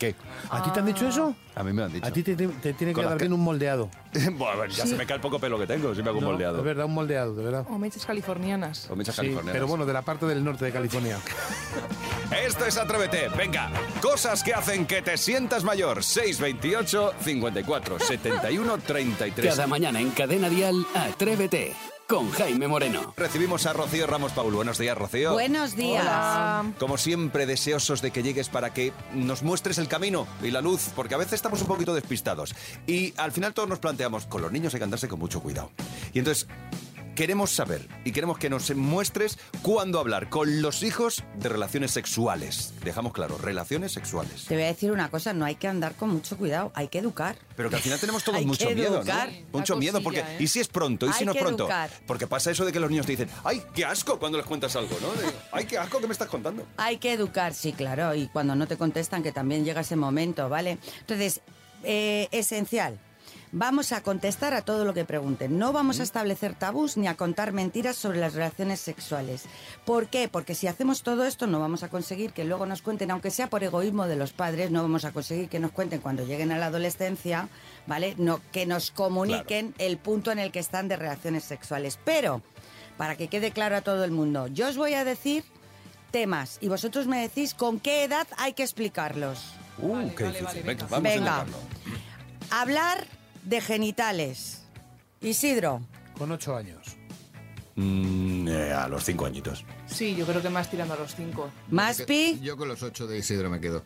¿Qué? 0.00 0.14
¿A 0.48 0.62
ti 0.62 0.70
te 0.70 0.80
han 0.80 0.86
dicho 0.86 1.06
eso? 1.06 1.34
A 1.54 1.62
mí 1.62 1.74
me 1.74 1.82
han 1.82 1.92
dicho. 1.92 2.06
A 2.06 2.10
ti 2.10 2.22
te, 2.22 2.34
te- 2.34 2.48
te 2.48 2.72
tiene 2.72 2.92
que 2.92 2.94
Con 2.94 3.04
las 3.04 3.10
dar 3.12 3.18
bien 3.20 3.34
un 3.34 3.40
moldeado. 3.40 3.90
bueno, 4.32 4.46
a 4.46 4.56
ver, 4.56 4.70
ya 4.70 4.86
se 4.86 4.96
me 4.96 5.04
cae 5.04 5.16
el 5.16 5.20
poco 5.20 5.38
pelo 5.38 5.58
que 5.58 5.66
tengo, 5.66 5.94
si 5.94 6.02
me 6.02 6.08
hago 6.08 6.18
un 6.18 6.24
No, 6.24 6.30
moldeado. 6.30 6.56
Es 6.58 6.64
verdad, 6.64 6.86
un 6.86 6.94
moldeado, 6.94 7.34
de 7.34 7.44
verdad. 7.44 7.66
O 7.68 7.76
mechas 7.76 8.06
californianas. 8.06 8.88
O 8.90 8.96
mechas 8.96 9.14
Sí, 9.14 9.18
californianas. 9.20 9.52
pero 9.52 9.66
bueno, 9.66 9.84
de 9.84 9.92
la 9.92 10.00
parte 10.00 10.24
del 10.24 10.42
norte 10.42 10.64
de 10.64 10.72
California. 10.72 11.18
Esto 12.46 12.64
es 12.64 12.78
Atrévete. 12.78 13.28
Venga, 13.36 13.70
cosas 14.00 14.42
que 14.42 14.54
hacen 14.54 14.86
que 14.86 15.02
te 15.02 15.18
sientas 15.18 15.64
mayor. 15.64 16.02
628 16.02 17.12
54 17.20 17.98
71 17.98 18.78
33. 18.78 19.54
Cada 19.54 19.66
mañana 19.66 20.00
en 20.00 20.10
Cadena 20.12 20.48
Dial, 20.48 20.86
Atrévete 20.94 21.74
con 22.10 22.28
Jaime 22.32 22.66
Moreno. 22.66 23.14
Recibimos 23.16 23.66
a 23.66 23.72
Rocío 23.72 24.04
Ramos 24.04 24.32
Paul. 24.32 24.52
Buenos 24.52 24.78
días, 24.78 24.98
Rocío. 24.98 25.32
Buenos 25.32 25.76
días. 25.76 26.02
Hola. 26.02 26.72
Como 26.80 26.98
siempre, 26.98 27.46
deseosos 27.46 28.02
de 28.02 28.10
que 28.10 28.24
llegues 28.24 28.48
para 28.48 28.74
que 28.74 28.92
nos 29.14 29.44
muestres 29.44 29.78
el 29.78 29.86
camino 29.86 30.26
y 30.42 30.50
la 30.50 30.60
luz, 30.60 30.90
porque 30.96 31.14
a 31.14 31.18
veces 31.18 31.34
estamos 31.34 31.60
un 31.60 31.68
poquito 31.68 31.94
despistados. 31.94 32.56
Y 32.84 33.14
al 33.16 33.30
final 33.30 33.54
todos 33.54 33.68
nos 33.68 33.78
planteamos, 33.78 34.26
con 34.26 34.42
los 34.42 34.50
niños 34.50 34.74
hay 34.74 34.80
que 34.80 34.84
andarse 34.84 35.06
con 35.06 35.20
mucho 35.20 35.40
cuidado. 35.40 35.70
Y 36.12 36.18
entonces, 36.18 36.48
queremos 37.20 37.50
saber 37.50 37.86
y 38.02 38.12
queremos 38.12 38.38
que 38.38 38.48
nos 38.48 38.74
muestres 38.74 39.36
cuándo 39.60 40.00
hablar 40.00 40.30
con 40.30 40.62
los 40.62 40.82
hijos 40.82 41.22
de 41.36 41.50
relaciones 41.50 41.90
sexuales. 41.90 42.72
Dejamos 42.82 43.12
claro, 43.12 43.36
relaciones 43.36 43.92
sexuales. 43.92 44.46
Te 44.46 44.54
voy 44.54 44.64
a 44.64 44.68
decir 44.68 44.90
una 44.90 45.10
cosa, 45.10 45.34
no 45.34 45.44
hay 45.44 45.56
que 45.56 45.68
andar 45.68 45.94
con 45.96 46.08
mucho 46.08 46.38
cuidado, 46.38 46.72
hay 46.74 46.88
que 46.88 46.96
educar. 46.96 47.36
Pero 47.56 47.68
que 47.68 47.76
al 47.76 47.82
final 47.82 48.00
tenemos 48.00 48.24
todos 48.24 48.38
Hay 48.38 48.46
mucho 48.46 48.68
que 48.68 48.74
miedo, 48.74 48.96
educar. 48.96 49.28
¿no? 49.30 49.58
Mucho 49.58 49.74
La 49.74 49.80
miedo, 49.80 50.02
cosilla, 50.02 50.04
porque 50.04 50.20
¿eh? 50.20 50.36
¿y 50.42 50.46
si 50.46 50.60
es 50.60 50.68
pronto? 50.68 51.04
¿Y 51.04 51.12
si 51.12 51.18
Hay 51.18 51.26
no 51.26 51.32
es 51.32 51.36
que 51.36 51.44
pronto? 51.44 51.64
educar. 51.64 51.90
Porque 52.06 52.26
pasa 52.26 52.52
eso 52.52 52.64
de 52.64 52.72
que 52.72 52.80
los 52.80 52.88
niños 52.88 53.04
te 53.04 53.12
dicen, 53.12 53.28
¡ay, 53.44 53.62
qué 53.74 53.84
asco! 53.84 54.18
cuando 54.18 54.38
les 54.38 54.46
cuentas 54.46 54.74
algo, 54.76 54.96
¿no? 55.02 55.12
De, 55.12 55.30
¡ay, 55.52 55.66
qué 55.66 55.76
asco 55.76 56.00
que 56.00 56.06
me 56.06 56.14
estás 56.14 56.28
contando! 56.28 56.66
Hay 56.78 56.96
que 56.96 57.12
educar, 57.12 57.52
sí, 57.52 57.74
claro, 57.74 58.14
y 58.14 58.28
cuando 58.28 58.54
no 58.54 58.66
te 58.66 58.78
contestan, 58.78 59.22
que 59.22 59.30
también 59.30 59.66
llega 59.66 59.82
ese 59.82 59.94
momento, 59.94 60.48
¿vale? 60.48 60.78
Entonces, 61.00 61.42
eh, 61.84 62.28
esencial. 62.32 62.98
Vamos 63.52 63.90
a 63.90 64.00
contestar 64.02 64.54
a 64.54 64.62
todo 64.62 64.84
lo 64.84 64.94
que 64.94 65.04
pregunten. 65.04 65.58
No 65.58 65.72
vamos 65.72 65.98
a 65.98 66.04
establecer 66.04 66.54
tabús 66.54 66.96
ni 66.96 67.08
a 67.08 67.16
contar 67.16 67.52
mentiras 67.52 67.96
sobre 67.96 68.20
las 68.20 68.34
relaciones 68.34 68.78
sexuales. 68.78 69.42
¿Por 69.84 70.06
qué? 70.06 70.28
Porque 70.28 70.54
si 70.54 70.68
hacemos 70.68 71.02
todo 71.02 71.24
esto 71.24 71.48
no 71.48 71.58
vamos 71.58 71.82
a 71.82 71.88
conseguir 71.88 72.32
que 72.32 72.44
luego 72.44 72.64
nos 72.64 72.80
cuenten, 72.80 73.10
aunque 73.10 73.32
sea 73.32 73.50
por 73.50 73.64
egoísmo 73.64 74.06
de 74.06 74.14
los 74.14 74.32
padres, 74.32 74.70
no 74.70 74.82
vamos 74.82 75.04
a 75.04 75.10
conseguir 75.10 75.48
que 75.48 75.58
nos 75.58 75.72
cuenten 75.72 76.00
cuando 76.00 76.24
lleguen 76.24 76.52
a 76.52 76.58
la 76.58 76.66
adolescencia, 76.66 77.48
¿vale? 77.88 78.14
No, 78.18 78.40
que 78.52 78.66
nos 78.66 78.92
comuniquen 78.92 79.74
el 79.78 79.98
punto 79.98 80.30
en 80.30 80.38
el 80.38 80.52
que 80.52 80.60
están 80.60 80.86
de 80.86 80.96
relaciones 80.96 81.42
sexuales. 81.42 81.98
Pero, 82.04 82.42
para 82.96 83.16
que 83.16 83.26
quede 83.26 83.50
claro 83.50 83.76
a 83.76 83.80
todo 83.80 84.04
el 84.04 84.12
mundo, 84.12 84.46
yo 84.46 84.68
os 84.68 84.76
voy 84.76 84.94
a 84.94 85.04
decir 85.04 85.42
temas 86.12 86.58
y 86.60 86.68
vosotros 86.68 87.08
me 87.08 87.20
decís 87.20 87.54
con 87.54 87.80
qué 87.80 88.04
edad 88.04 88.28
hay 88.36 88.52
que 88.52 88.62
explicarlos. 88.62 89.54
¡Uh, 89.78 90.08
qué 90.16 90.24
difícil! 90.28 90.62
venga, 90.62 90.86
vamos 90.88 91.02
Venga. 91.02 91.40
a 91.40 91.42
intentarlo. 91.42 91.56
Hablar 92.52 93.19
de 93.44 93.60
genitales. 93.60 94.62
Isidro, 95.20 95.82
Con 96.16 96.32
ocho 96.32 96.56
años. 96.56 96.96
Mm, 97.76 98.48
eh, 98.48 98.72
a 98.72 98.88
los 98.88 99.04
cinco 99.04 99.26
añitos. 99.26 99.64
Sí, 99.86 100.14
yo 100.14 100.26
creo 100.26 100.42
que 100.42 100.50
más 100.50 100.70
tirando 100.70 100.94
a 100.94 100.96
los 100.98 101.14
cinco. 101.14 101.50
Maspi, 101.68 102.38
Yo 102.42 102.56
con 102.56 102.68
los 102.68 102.82
ocho 102.82 103.06
de 103.06 103.18
Isidro 103.18 103.48
me 103.50 103.60
quedo. 103.60 103.84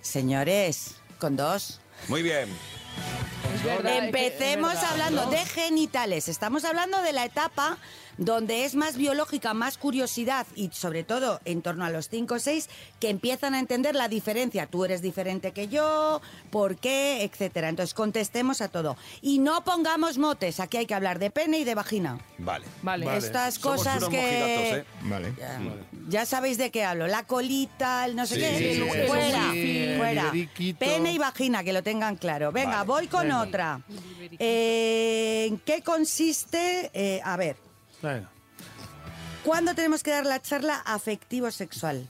señores, 0.00 0.96
con 1.18 1.36
dos. 1.36 1.80
Muy 2.08 2.22
bien. 2.22 2.48
Empecemos 3.84 4.76
hablando 4.76 5.24
¿no? 5.24 5.30
de 5.30 5.38
genitales. 5.44 6.28
Estamos 6.28 6.64
hablando 6.64 7.02
de 7.02 7.12
la 7.12 7.24
etapa 7.24 7.78
donde 8.18 8.64
es 8.64 8.74
más 8.74 8.96
biológica, 8.96 9.52
más 9.54 9.78
curiosidad 9.78 10.46
y 10.54 10.70
sobre 10.72 11.04
todo 11.04 11.40
en 11.44 11.62
torno 11.62 11.84
a 11.84 11.90
los 11.90 12.08
5 12.08 12.34
o 12.34 12.38
6 12.38 12.68
que 13.00 13.10
empiezan 13.10 13.54
a 13.54 13.58
entender 13.58 13.94
la 13.94 14.08
diferencia. 14.08 14.66
Tú 14.66 14.84
eres 14.84 15.02
diferente 15.02 15.52
que 15.52 15.68
yo, 15.68 16.20
por 16.50 16.76
qué, 16.76 17.22
etcétera. 17.24 17.68
Entonces 17.68 17.94
contestemos 17.94 18.60
a 18.60 18.68
todo. 18.68 18.96
Y 19.20 19.38
no 19.38 19.64
pongamos 19.64 20.18
motes. 20.18 20.60
Aquí 20.60 20.76
hay 20.78 20.86
que 20.86 20.94
hablar 20.94 21.18
de 21.18 21.30
pene 21.30 21.58
y 21.58 21.64
de 21.64 21.74
vagina. 21.74 22.18
Vale. 22.38 22.64
Vale. 22.82 23.16
Estas 23.16 23.54
Somos 23.54 23.78
cosas 23.78 23.96
unos 23.98 24.08
que... 24.10 24.70
¿eh? 24.78 24.84
Vale. 25.02 25.34
Ya, 25.38 25.60
ya 26.08 26.26
sabéis 26.26 26.58
de 26.58 26.70
qué 26.70 26.84
hablo. 26.84 27.06
La 27.06 27.24
colita, 27.24 28.04
el 28.06 28.16
no 28.16 28.24
sé 28.26 28.36
Sí, 28.36 28.40
qué. 28.40 28.58
sí, 28.58 28.64
sí, 28.74 28.90
sí, 28.90 29.06
fuera, 29.06 29.92
fuera. 29.98 30.32
Pene 30.78 31.12
y 31.12 31.18
vagina, 31.18 31.62
que 31.64 31.72
lo 31.72 31.82
tengan 31.82 32.16
claro. 32.16 32.52
Venga, 32.52 32.76
Vale, 32.84 32.86
voy 32.86 33.06
con 33.08 33.22
venga. 33.24 33.40
otra. 33.42 33.80
Eh, 34.38 35.46
¿En 35.48 35.58
qué 35.58 35.82
consiste? 35.82 36.90
eh, 36.94 37.20
a 37.24 37.36
ver, 37.36 37.56
¿cuándo 39.44 39.74
tenemos 39.74 40.02
que 40.02 40.10
dar 40.10 40.26
la 40.26 40.40
charla 40.40 40.78
afectivo-sexual? 40.84 42.06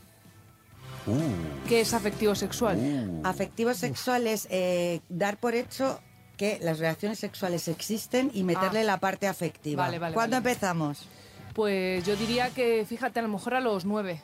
¿Qué 1.69 1.81
es 1.83 1.95
afectivo 1.95 2.35
sexual? 2.35 2.77
Uh. 2.79 3.23
Afectivo-sexual 3.25 4.27
es 4.27 4.49
eh, 4.51 5.01
dar 5.09 5.39
por 5.39 5.55
hecho 5.55 6.01
que 6.37 6.59
las 6.61 6.79
relaciones 6.81 7.19
sexuales 7.21 7.69
existen 7.69 8.31
y 8.35 8.43
meterle 8.43 8.81
Ah. 8.81 8.85
la 8.85 8.97
parte 8.99 9.29
afectiva. 9.29 9.85
Vale, 9.85 9.99
vale, 9.99 10.15
¿Cuándo 10.15 10.37
vale. 10.37 10.51
empezamos? 10.51 11.07
Pues 11.55 12.05
yo 12.05 12.17
diría 12.17 12.51
que, 12.51 12.85
fíjate, 12.89 13.21
a 13.21 13.23
lo 13.23 13.29
mejor 13.29 13.55
a 13.55 13.61
los 13.61 13.85
nueve. 13.85 14.21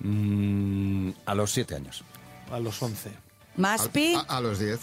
Mm, 0.00 1.10
a 1.24 1.34
los 1.34 1.52
siete 1.52 1.76
años. 1.76 2.02
A 2.50 2.58
los 2.58 2.82
once. 2.82 3.10
¿Maspi? 3.56 4.14
A, 4.16 4.36
a 4.36 4.40
los 4.40 4.58
diez. 4.58 4.80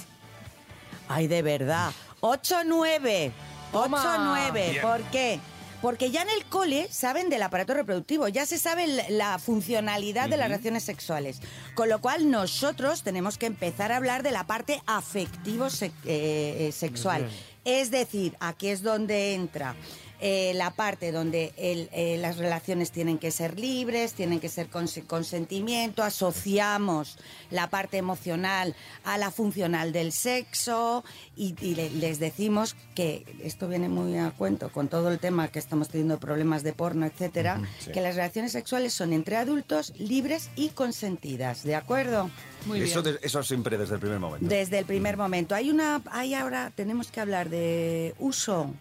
Ay, 1.09 1.27
de 1.27 1.41
verdad. 1.41 1.91
8-9. 2.21 3.31
Toma. 3.71 4.41
8-9. 4.53 4.81
¿Por 4.81 5.01
qué? 5.11 5.39
Porque 5.81 6.11
ya 6.11 6.21
en 6.21 6.29
el 6.29 6.45
cole 6.45 6.87
saben 6.91 7.29
del 7.29 7.41
aparato 7.41 7.73
reproductivo, 7.73 8.27
ya 8.27 8.45
se 8.45 8.59
sabe 8.59 8.85
la 9.09 9.39
funcionalidad 9.39 10.29
de 10.29 10.37
las 10.37 10.47
relaciones 10.47 10.83
sexuales. 10.83 11.41
Con 11.73 11.89
lo 11.89 11.99
cual 12.01 12.29
nosotros 12.29 13.01
tenemos 13.03 13.37
que 13.37 13.47
empezar 13.47 13.91
a 13.91 13.97
hablar 13.97 14.21
de 14.21 14.31
la 14.31 14.45
parte 14.45 14.81
afectivo-sexual. 14.85 17.27
Es 17.65 17.91
decir, 17.91 18.37
aquí 18.39 18.69
es 18.69 18.83
donde 18.83 19.33
entra 19.33 19.75
eh, 20.21 20.53
la 20.55 20.69
parte 20.71 21.11
donde 21.11 21.51
el- 21.57 21.89
eh, 21.91 22.17
las 22.19 22.37
relaciones 22.37 22.91
tienen 22.91 23.17
que 23.17 23.31
ser 23.31 23.59
libres, 23.59 24.13
tienen 24.13 24.39
que 24.39 24.49
ser 24.49 24.67
con 24.67 24.87
consentimiento, 25.07 26.03
asociamos 26.03 27.17
la 27.49 27.69
parte 27.69 27.97
emocional 27.97 28.75
a 29.03 29.17
la 29.17 29.31
funcional 29.31 29.91
del 29.91 30.11
sexo 30.11 31.03
y, 31.35 31.55
y 31.61 31.75
le- 31.75 31.89
les 31.89 32.19
decimos 32.19 32.75
que 32.95 33.25
esto 33.43 33.67
viene 33.67 33.89
muy 33.89 34.17
a 34.17 34.31
cuento 34.31 34.71
con 34.71 34.87
todo 34.87 35.09
el 35.11 35.17
tema 35.19 35.47
que 35.47 35.59
estamos 35.59 35.89
teniendo 35.89 36.19
problemas 36.19 36.61
de 36.63 36.73
porno, 36.73 37.05
etcétera, 37.05 37.59
sí. 37.79 37.91
que 37.91 38.01
las 38.01 38.15
relaciones 38.15 38.51
sexuales 38.51 38.93
son 38.93 39.13
entre 39.13 39.37
adultos 39.37 39.93
libres 39.97 40.49
y 40.55 40.69
consentidas, 40.69 41.63
¿de 41.63 41.73
acuerdo? 41.75 42.29
Muy 42.67 42.79
bien. 42.79 42.91
Eso, 42.91 43.01
de- 43.01 43.17
eso 43.23 43.41
siempre 43.43 43.77
desde 43.77 43.95
el 43.95 43.99
primer 43.99 44.19
momento. 44.19 44.47
Desde 44.47 44.77
el 44.79 44.85
primer 44.85 45.17
momento. 45.17 45.55
Hay 45.55 45.71
una, 45.71 46.01
hay 46.11 46.35
ahora, 46.35 46.71
tenemos 46.75 47.09
que 47.11 47.19
hablar 47.19 47.49
de 47.49 48.13
uso 48.19 48.71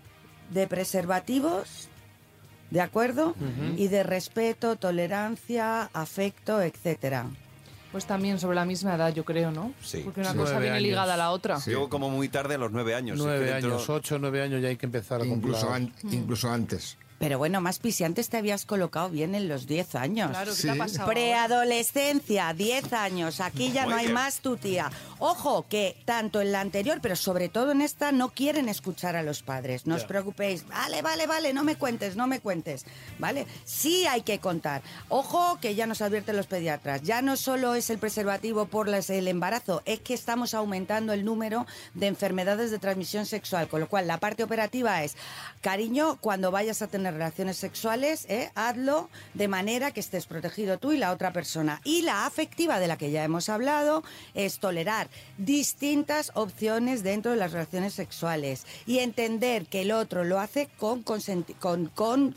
de 0.51 0.67
preservativos, 0.67 1.89
¿de 2.71 2.81
acuerdo? 2.81 3.35
Y 3.77 3.89
de 3.89 4.03
respeto, 4.03 4.77
tolerancia, 4.77 5.91
afecto, 5.93 6.61
etcétera. 6.63 7.27
Pues 7.93 8.07
también 8.07 8.39
sobre 8.39 8.55
la 8.55 8.65
misma 8.65 8.95
edad, 8.95 9.13
yo 9.13 9.25
creo, 9.25 9.51
¿no? 9.51 9.73
Sí. 9.83 10.03
Porque 10.05 10.21
una 10.21 10.31
Sí. 10.31 10.37
cosa 10.37 10.53
Nueve 10.53 10.67
viene 10.67 10.77
años. 10.77 10.89
ligada 10.89 11.15
a 11.15 11.17
la 11.17 11.31
otra. 11.33 11.59
Yo 11.67 11.89
como 11.89 12.09
muy 12.09 12.29
tarde 12.29 12.55
a 12.55 12.59
los 12.59 12.71
nueve 12.71 12.95
años. 12.95 13.17
Es 13.17 13.23
que 13.23 13.27
Nueve 13.29 13.47
dentro- 13.53 13.71
años, 13.75 13.91
ocho, 13.91 14.19
nueve 14.21 14.43
años 14.43 14.63
ya 14.63 14.69
hay 14.69 14.77
que 14.77 14.87
empezar 14.87 15.21
a 15.21 15.27
Incluso, 15.27 15.67
comprar. 15.67 15.81
an- 15.83 15.93
incluso 16.13 16.49
antes. 16.51 16.97
Pero 17.21 17.37
bueno, 17.37 17.61
más 17.61 17.79
si 17.93 18.03
antes 18.03 18.31
te 18.31 18.39
habías 18.39 18.65
colocado 18.65 19.11
bien 19.11 19.35
en 19.35 19.47
los 19.47 19.67
10 19.67 19.95
años. 19.95 20.31
Claro, 20.31 20.53
¿qué 20.53 20.57
Sí. 20.57 20.63
te 20.63 20.71
ha 20.71 20.75
pasado? 20.77 21.07
Preadolescencia, 21.11 22.55
10 22.55 22.95
años. 22.95 23.41
Aquí 23.41 23.73
ya 23.73 23.83
Muy 23.83 23.91
no 23.93 23.97
hay 23.99 24.05
bien. 24.07 24.15
más 24.15 24.41
tu 24.41 24.57
tía. 24.57 24.91
Ojo, 25.19 25.67
que 25.69 25.97
tanto 26.07 26.41
en 26.41 26.51
la 26.51 26.63
anterior, 26.63 27.01
pero 27.03 27.17
sobre 27.17 27.51
todo 27.51 27.73
en 27.73 27.83
esta, 27.83 28.11
no 28.11 28.31
quieren 28.31 28.71
escuchar 28.71 29.17
a 29.17 29.23
los 29.23 29.43
padres. 29.43 29.87
No 29.87 29.97
os 29.97 30.05
preocupéis. 30.05 30.67
Vale, 30.67 31.03
vale, 31.03 31.27
vale, 31.27 31.53
no 31.53 31.63
me 31.63 31.77
cuentes, 31.77 32.17
no 32.17 32.27
me 32.27 32.41
cuentes. 32.41 32.87
¿Vale? 33.19 33.47
Sí 33.67 34.07
hay 34.07 34.23
que 34.23 34.39
contar. 34.39 34.81
Ojo, 35.11 35.59
que 35.61 35.75
ya 35.75 35.87
nos 35.87 36.01
advierten 36.01 36.39
los 36.39 36.47
pediatras. 36.47 37.03
Ya 37.03 37.21
no 37.21 37.37
solo 37.37 37.75
es 37.75 37.91
el 37.91 37.99
preservativo 37.99 38.65
por 38.65 38.89
las- 38.89 39.11
el 39.11 39.29
embarazo, 39.29 39.83
es 39.85 40.01
que 40.01 40.15
estamos 40.15 40.55
aumentando 40.55 41.13
el 41.13 41.27
número 41.27 41.67
de 41.93 42.07
enfermedades 42.07 42.71
de 42.71 42.79
transmisión 42.79 43.27
sexual. 43.27 43.69
Con 43.69 43.81
lo 43.81 43.89
cual, 43.91 44.07
la 44.07 44.17
parte 44.17 44.43
operativa 44.43 45.05
es, 45.05 45.17
cariño, 45.61 46.17
cuando 46.23 46.51
vayas 46.51 46.81
a 46.81 46.87
tener 46.87 47.10
relaciones 47.14 47.57
sexuales, 47.57 48.27
¿eh? 48.29 48.51
hazlo 48.55 49.09
de 49.35 49.49
manera 49.49 49.90
que 49.90 50.01
estés 50.01 50.27
protegido 50.27 50.79
tú 50.79 50.92
y 50.92 50.99
la 50.99 51.12
otra 51.12 51.33
persona. 51.33 51.81
Y 51.85 52.03
la 52.03 52.27
afectiva, 52.27 52.79
de 52.79 52.88
la 52.88 52.96
que 52.96 53.11
ya 53.11 53.25
hemos 53.25 53.49
hablado, 53.49 54.03
es 54.35 54.59
tolerar 54.59 55.09
distintas 55.38 56.33
opciones 56.35 57.03
dentro 57.03 57.31
de 57.31 57.37
las 57.37 57.53
relaciones 57.53 57.94
sexuales 57.94 58.64
y 58.87 58.99
entender 58.99 59.66
que 59.66 59.83
el 59.83 59.92
otro 59.92 60.25
lo 60.25 60.40
hace 60.40 60.68
con, 60.79 61.03
con, 61.03 61.20
con 61.94 62.35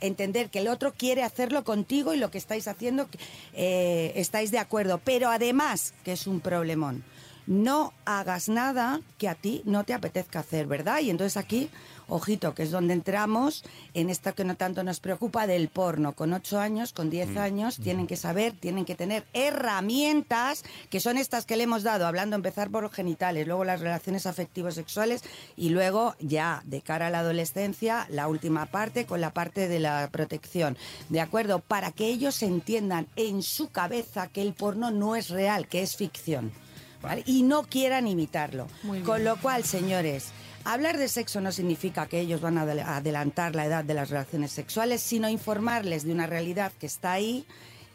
entender 0.00 0.50
que 0.50 0.60
el 0.60 0.68
otro 0.68 0.92
quiere 0.92 1.22
hacerlo 1.22 1.64
contigo 1.64 2.14
y 2.14 2.18
lo 2.18 2.30
que 2.30 2.38
estáis 2.38 2.68
haciendo 2.68 3.08
eh, 3.54 4.12
estáis 4.16 4.50
de 4.50 4.58
acuerdo. 4.58 5.00
Pero 5.02 5.30
además, 5.30 5.94
que 6.04 6.12
es 6.12 6.26
un 6.26 6.40
problemón, 6.40 7.04
no 7.46 7.92
hagas 8.04 8.48
nada 8.48 9.00
que 9.18 9.28
a 9.28 9.34
ti 9.34 9.62
no 9.64 9.84
te 9.84 9.94
apetezca 9.94 10.40
hacer, 10.40 10.66
¿verdad? 10.66 11.00
Y 11.00 11.10
entonces 11.10 11.36
aquí, 11.36 11.70
ojito, 12.08 12.54
que 12.54 12.62
es 12.62 12.70
donde 12.70 12.94
entramos 12.94 13.64
en 13.94 14.10
esto 14.10 14.34
que 14.34 14.44
no 14.44 14.56
tanto 14.56 14.82
nos 14.82 15.00
preocupa 15.00 15.46
del 15.46 15.68
porno. 15.68 16.12
Con 16.12 16.32
8 16.32 16.60
años, 16.60 16.92
con 16.92 17.10
10 17.10 17.36
años, 17.36 17.78
tienen 17.78 18.06
que 18.06 18.16
saber, 18.16 18.52
tienen 18.52 18.84
que 18.84 18.94
tener 18.94 19.24
herramientas, 19.32 20.64
que 20.90 21.00
son 21.00 21.18
estas 21.18 21.46
que 21.46 21.56
le 21.56 21.64
hemos 21.64 21.82
dado, 21.82 22.06
hablando, 22.06 22.36
empezar 22.36 22.70
por 22.70 22.82
los 22.82 22.92
genitales, 22.92 23.46
luego 23.46 23.64
las 23.64 23.80
relaciones 23.80 24.26
afectivos 24.26 24.74
sexuales 24.74 25.22
y 25.56 25.70
luego 25.70 26.14
ya 26.20 26.62
de 26.64 26.80
cara 26.80 27.08
a 27.08 27.10
la 27.10 27.20
adolescencia, 27.20 28.06
la 28.10 28.28
última 28.28 28.66
parte 28.66 29.06
con 29.06 29.20
la 29.20 29.32
parte 29.32 29.68
de 29.68 29.80
la 29.80 30.08
protección. 30.10 30.76
¿De 31.08 31.20
acuerdo? 31.20 31.58
Para 31.60 31.92
que 31.92 32.06
ellos 32.06 32.42
entiendan 32.42 33.06
en 33.16 33.42
su 33.42 33.70
cabeza 33.70 34.28
que 34.28 34.42
el 34.42 34.54
porno 34.54 34.90
no 34.90 35.16
es 35.16 35.28
real, 35.28 35.68
que 35.68 35.82
es 35.82 35.96
ficción. 35.96 36.63
¿Vale? 37.04 37.22
Y 37.26 37.42
no 37.42 37.62
quieran 37.62 38.06
imitarlo. 38.08 38.66
Muy 38.82 38.98
bien. 38.98 39.06
Con 39.06 39.24
lo 39.24 39.36
cual, 39.36 39.64
señores, 39.64 40.32
Hablar 40.66 40.96
de 40.96 41.08
sexo 41.08 41.42
no 41.42 41.52
significa 41.52 42.06
que 42.06 42.20
ellos 42.20 42.40
van 42.40 42.56
a 42.56 42.62
adelantar 42.62 43.54
la 43.54 43.66
edad 43.66 43.84
de 43.84 43.92
las 43.92 44.08
relaciones 44.08 44.50
sexuales, 44.50 45.02
sino 45.02 45.28
informarles 45.28 46.04
de 46.04 46.12
una 46.12 46.26
realidad 46.26 46.72
que 46.80 46.86
está 46.86 47.12
ahí 47.12 47.44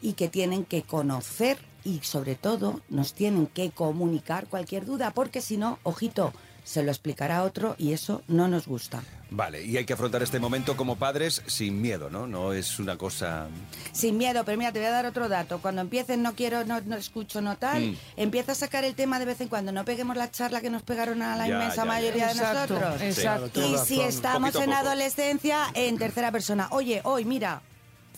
y 0.00 0.12
que 0.12 0.28
tienen 0.28 0.64
que 0.64 0.82
conocer 0.82 1.58
y 1.82 1.98
sobre 2.02 2.36
todo 2.36 2.80
nos 2.88 3.12
tienen 3.12 3.48
que 3.48 3.72
comunicar 3.72 4.46
cualquier 4.46 4.84
duda, 4.84 5.10
porque 5.10 5.40
si 5.40 5.56
no, 5.56 5.80
ojito, 5.82 6.32
se 6.70 6.84
lo 6.84 6.90
explicará 6.92 7.42
otro 7.42 7.74
y 7.78 7.92
eso 7.94 8.22
no 8.28 8.46
nos 8.46 8.68
gusta. 8.68 9.02
Vale, 9.32 9.64
y 9.64 9.76
hay 9.76 9.84
que 9.84 9.94
afrontar 9.94 10.22
este 10.22 10.38
momento 10.38 10.76
como 10.76 10.94
padres 10.94 11.42
sin 11.48 11.80
miedo, 11.80 12.10
¿no? 12.10 12.28
No 12.28 12.52
es 12.52 12.78
una 12.78 12.96
cosa... 12.96 13.48
Sin 13.90 14.16
miedo, 14.18 14.44
pero 14.44 14.56
mira, 14.56 14.70
te 14.70 14.78
voy 14.78 14.86
a 14.86 14.92
dar 14.92 15.04
otro 15.06 15.28
dato. 15.28 15.58
Cuando 15.60 15.80
empiecen 15.80 16.22
no 16.22 16.34
quiero, 16.36 16.64
no, 16.64 16.80
no 16.82 16.94
escucho, 16.96 17.40
no 17.40 17.56
tal, 17.56 17.90
Mm. 17.90 17.96
empieza 18.16 18.52
a 18.52 18.54
sacar 18.54 18.84
el 18.84 18.94
tema 18.94 19.18
de 19.18 19.24
vez 19.24 19.40
en 19.40 19.48
cuando. 19.48 19.72
No 19.72 19.84
peguemos 19.84 20.16
la 20.16 20.30
charla 20.30 20.60
que 20.60 20.70
nos 20.70 20.82
pegaron 20.82 21.22
a 21.22 21.36
la 21.36 21.48
Ya, 21.48 21.54
inmensa 21.54 21.74
ya, 21.76 21.82
ya. 21.82 21.88
mayoría 21.88 22.26
de 22.26 22.32
Exacto, 22.34 22.74
nosotros. 22.78 23.02
exacto. 23.02 23.66
Y 23.66 23.78
si 23.78 24.00
estamos 24.00 24.54
a 24.54 24.62
en 24.64 24.72
adolescencia, 24.72 25.66
en 25.74 25.98
tercera 25.98 26.30
persona. 26.30 26.68
Oye, 26.70 27.00
hoy, 27.02 27.24
mira, 27.24 27.62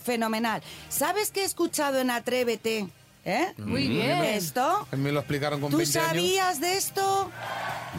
fenomenal. 0.05 0.63
¿Sabes 0.91 1.31
qué 1.31 1.41
he 1.41 1.45
escuchado 1.45 1.99
en 2.01 2.11
Atrévete? 2.11 2.87
¿Eh? 3.25 3.53
Muy 3.59 3.87
bien. 3.89 4.23
¿Esto? 4.25 4.87
Me 4.97 5.13
lo 5.13 5.21
explicaron 5.21 5.61
con 5.61 5.71
¿Tú 5.71 5.77
20 5.79 5.99
años. 5.99 6.09
sabías 6.09 6.61
de 6.61 6.77
esto? 6.77 7.31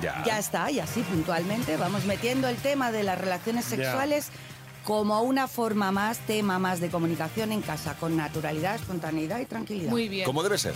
Ya. 0.01 0.21
Ya 0.25 0.37
está, 0.39 0.69
y 0.69 0.79
así 0.79 1.01
puntualmente 1.01 1.77
vamos 1.77 2.03
metiendo 2.05 2.47
el 2.49 2.57
tema 2.57 2.91
de 2.91 3.03
las 3.03 3.17
relaciones 3.19 3.69
Ya. 3.69 3.75
sexuales 3.77 4.27
como 4.83 5.21
una 5.21 5.47
forma 5.47 5.91
más, 5.93 6.17
tema 6.19 6.59
más 6.59 6.81
de 6.81 6.89
comunicación 6.89 7.53
en 7.53 7.61
casa, 7.61 7.95
con 7.97 8.17
naturalidad, 8.17 8.75
espontaneidad 8.75 9.39
y 9.39 9.45
tranquilidad. 9.45 9.89
Muy 9.89 10.09
bien. 10.09 10.25
Como 10.25 10.43
debe 10.43 10.57
ser. 10.57 10.73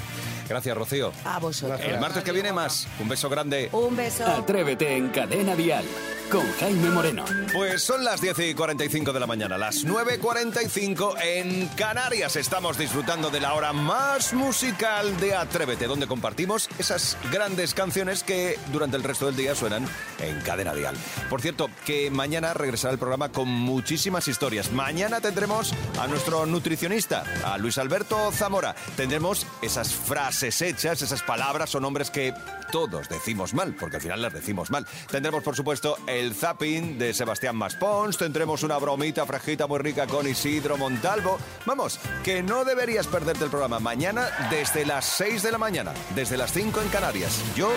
Gracias, 0.48 0.78
Rocío. 0.78 1.12
A 1.26 1.40
vosotros. 1.40 1.82
El 1.84 2.00
martes 2.00 2.24
que 2.24 2.32
viene 2.32 2.54
más. 2.54 2.88
Un 3.02 3.10
beso 3.10 3.28
grande. 3.28 3.68
Un 3.74 3.98
beso. 3.98 4.26
Atrévete 4.26 4.96
en 4.96 5.10
Cadena 5.10 5.56
Dial 5.58 5.84
con 6.32 6.46
Jaime 6.54 6.90
Moreno. 6.90 7.26
Pues 7.54 7.84
son 7.84 8.04
las 8.04 8.22
10 8.22 8.40
y 8.40 8.54
45 8.54 9.14
de 9.14 9.20
la 9.20 9.28
mañana, 9.28 9.58
las 9.58 9.86
9.45 9.86 11.16
en 11.24 11.68
Canarias. 11.70 12.36
Estamos 12.36 12.78
disfrutando 12.78 13.30
de 13.30 13.40
la 13.40 13.54
hora 13.54 13.74
más 13.74 14.34
musical 14.34 15.18
de 15.20 15.36
Atrévete, 15.36 15.88
donde 15.88 16.08
compartimos 16.08 16.70
esas 16.80 17.18
grandes 17.32 17.74
canciones 17.74 18.24
que 18.24 18.60
durante 18.72 18.98
el 18.98 19.04
resto 19.04 19.26
del 19.26 19.36
día 19.36 19.56
suenan 19.56 19.88
en 20.20 20.40
Cadena 20.42 20.74
Dial. 20.74 20.96
Por 21.30 21.42
cierto, 21.42 21.70
que 21.86 22.12
mañana 22.12 22.54
regresará 22.54 22.94
el 22.94 23.00
programa 23.00 23.30
con 23.30 23.48
muchísimas 23.48 24.28
historias. 24.28 24.72
Mañana 24.72 25.22
tendremos 25.22 25.74
a 26.00 26.08
nuestro 26.08 26.46
nutricionista, 26.46 27.24
a 27.46 27.58
Luis 27.58 27.78
Alberto 27.78 28.32
Zamora. 28.32 28.76
Tendremos 28.96 29.46
esas 29.62 29.94
frases 29.94 30.62
hechas, 30.62 31.02
esas 31.02 31.24
palabras 31.24 31.74
o 31.76 31.80
nombres 31.80 32.12
que 32.12 32.34
todos 32.72 33.10
decimos 33.10 33.54
mal, 33.54 33.76
porque 33.80 33.98
al 33.98 34.02
final 34.02 34.22
las 34.22 34.34
decimos 34.34 34.72
mal. 34.72 34.86
Tendremos, 35.10 35.44
por 35.44 35.56
supuesto, 35.56 35.98
el 36.20 36.34
zapping 36.34 36.98
de 36.98 37.14
Sebastián 37.14 37.56
Maspons, 37.56 38.18
tendremos 38.18 38.64
una 38.64 38.78
bromita 38.78 39.26
frajita 39.26 39.68
muy 39.68 39.80
rica 39.80 40.08
con 40.08 40.28
Isidro 40.28 40.78
Montalvo. 40.78 41.38
Vamos, 41.66 42.00
que 42.24 42.42
no 42.42 42.66
deberías 42.66 43.08
perderte 43.08 43.46
el 43.46 43.50
programa 43.50 43.80
mañana 43.80 44.28
desde 44.50 44.86
las 44.86 45.06
6 45.06 45.44
de 45.44 45.52
la 45.52 45.58
mañana, 45.58 45.94
desde 46.16 46.38
las 46.38 46.52
5 46.52 46.82
en 46.82 46.90
Canarias. 46.90 47.44
Yo 47.56 47.70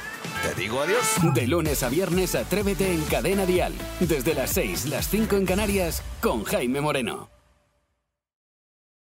te 0.42 0.60
digo 0.60 0.80
adiós. 0.80 1.16
De 1.34 1.46
lunes 1.46 1.82
a 1.82 1.88
viernes, 1.88 2.34
Atrévete 2.34 2.92
en 2.92 3.02
Cadena 3.04 3.46
Dial. 3.46 3.74
Desde 4.00 4.34
las 4.34 4.50
6, 4.50 4.86
las 4.86 5.08
5 5.08 5.36
en 5.36 5.46
Canarias, 5.46 6.02
con 6.20 6.44
Jaime 6.44 6.80
Moreno. 6.80 7.29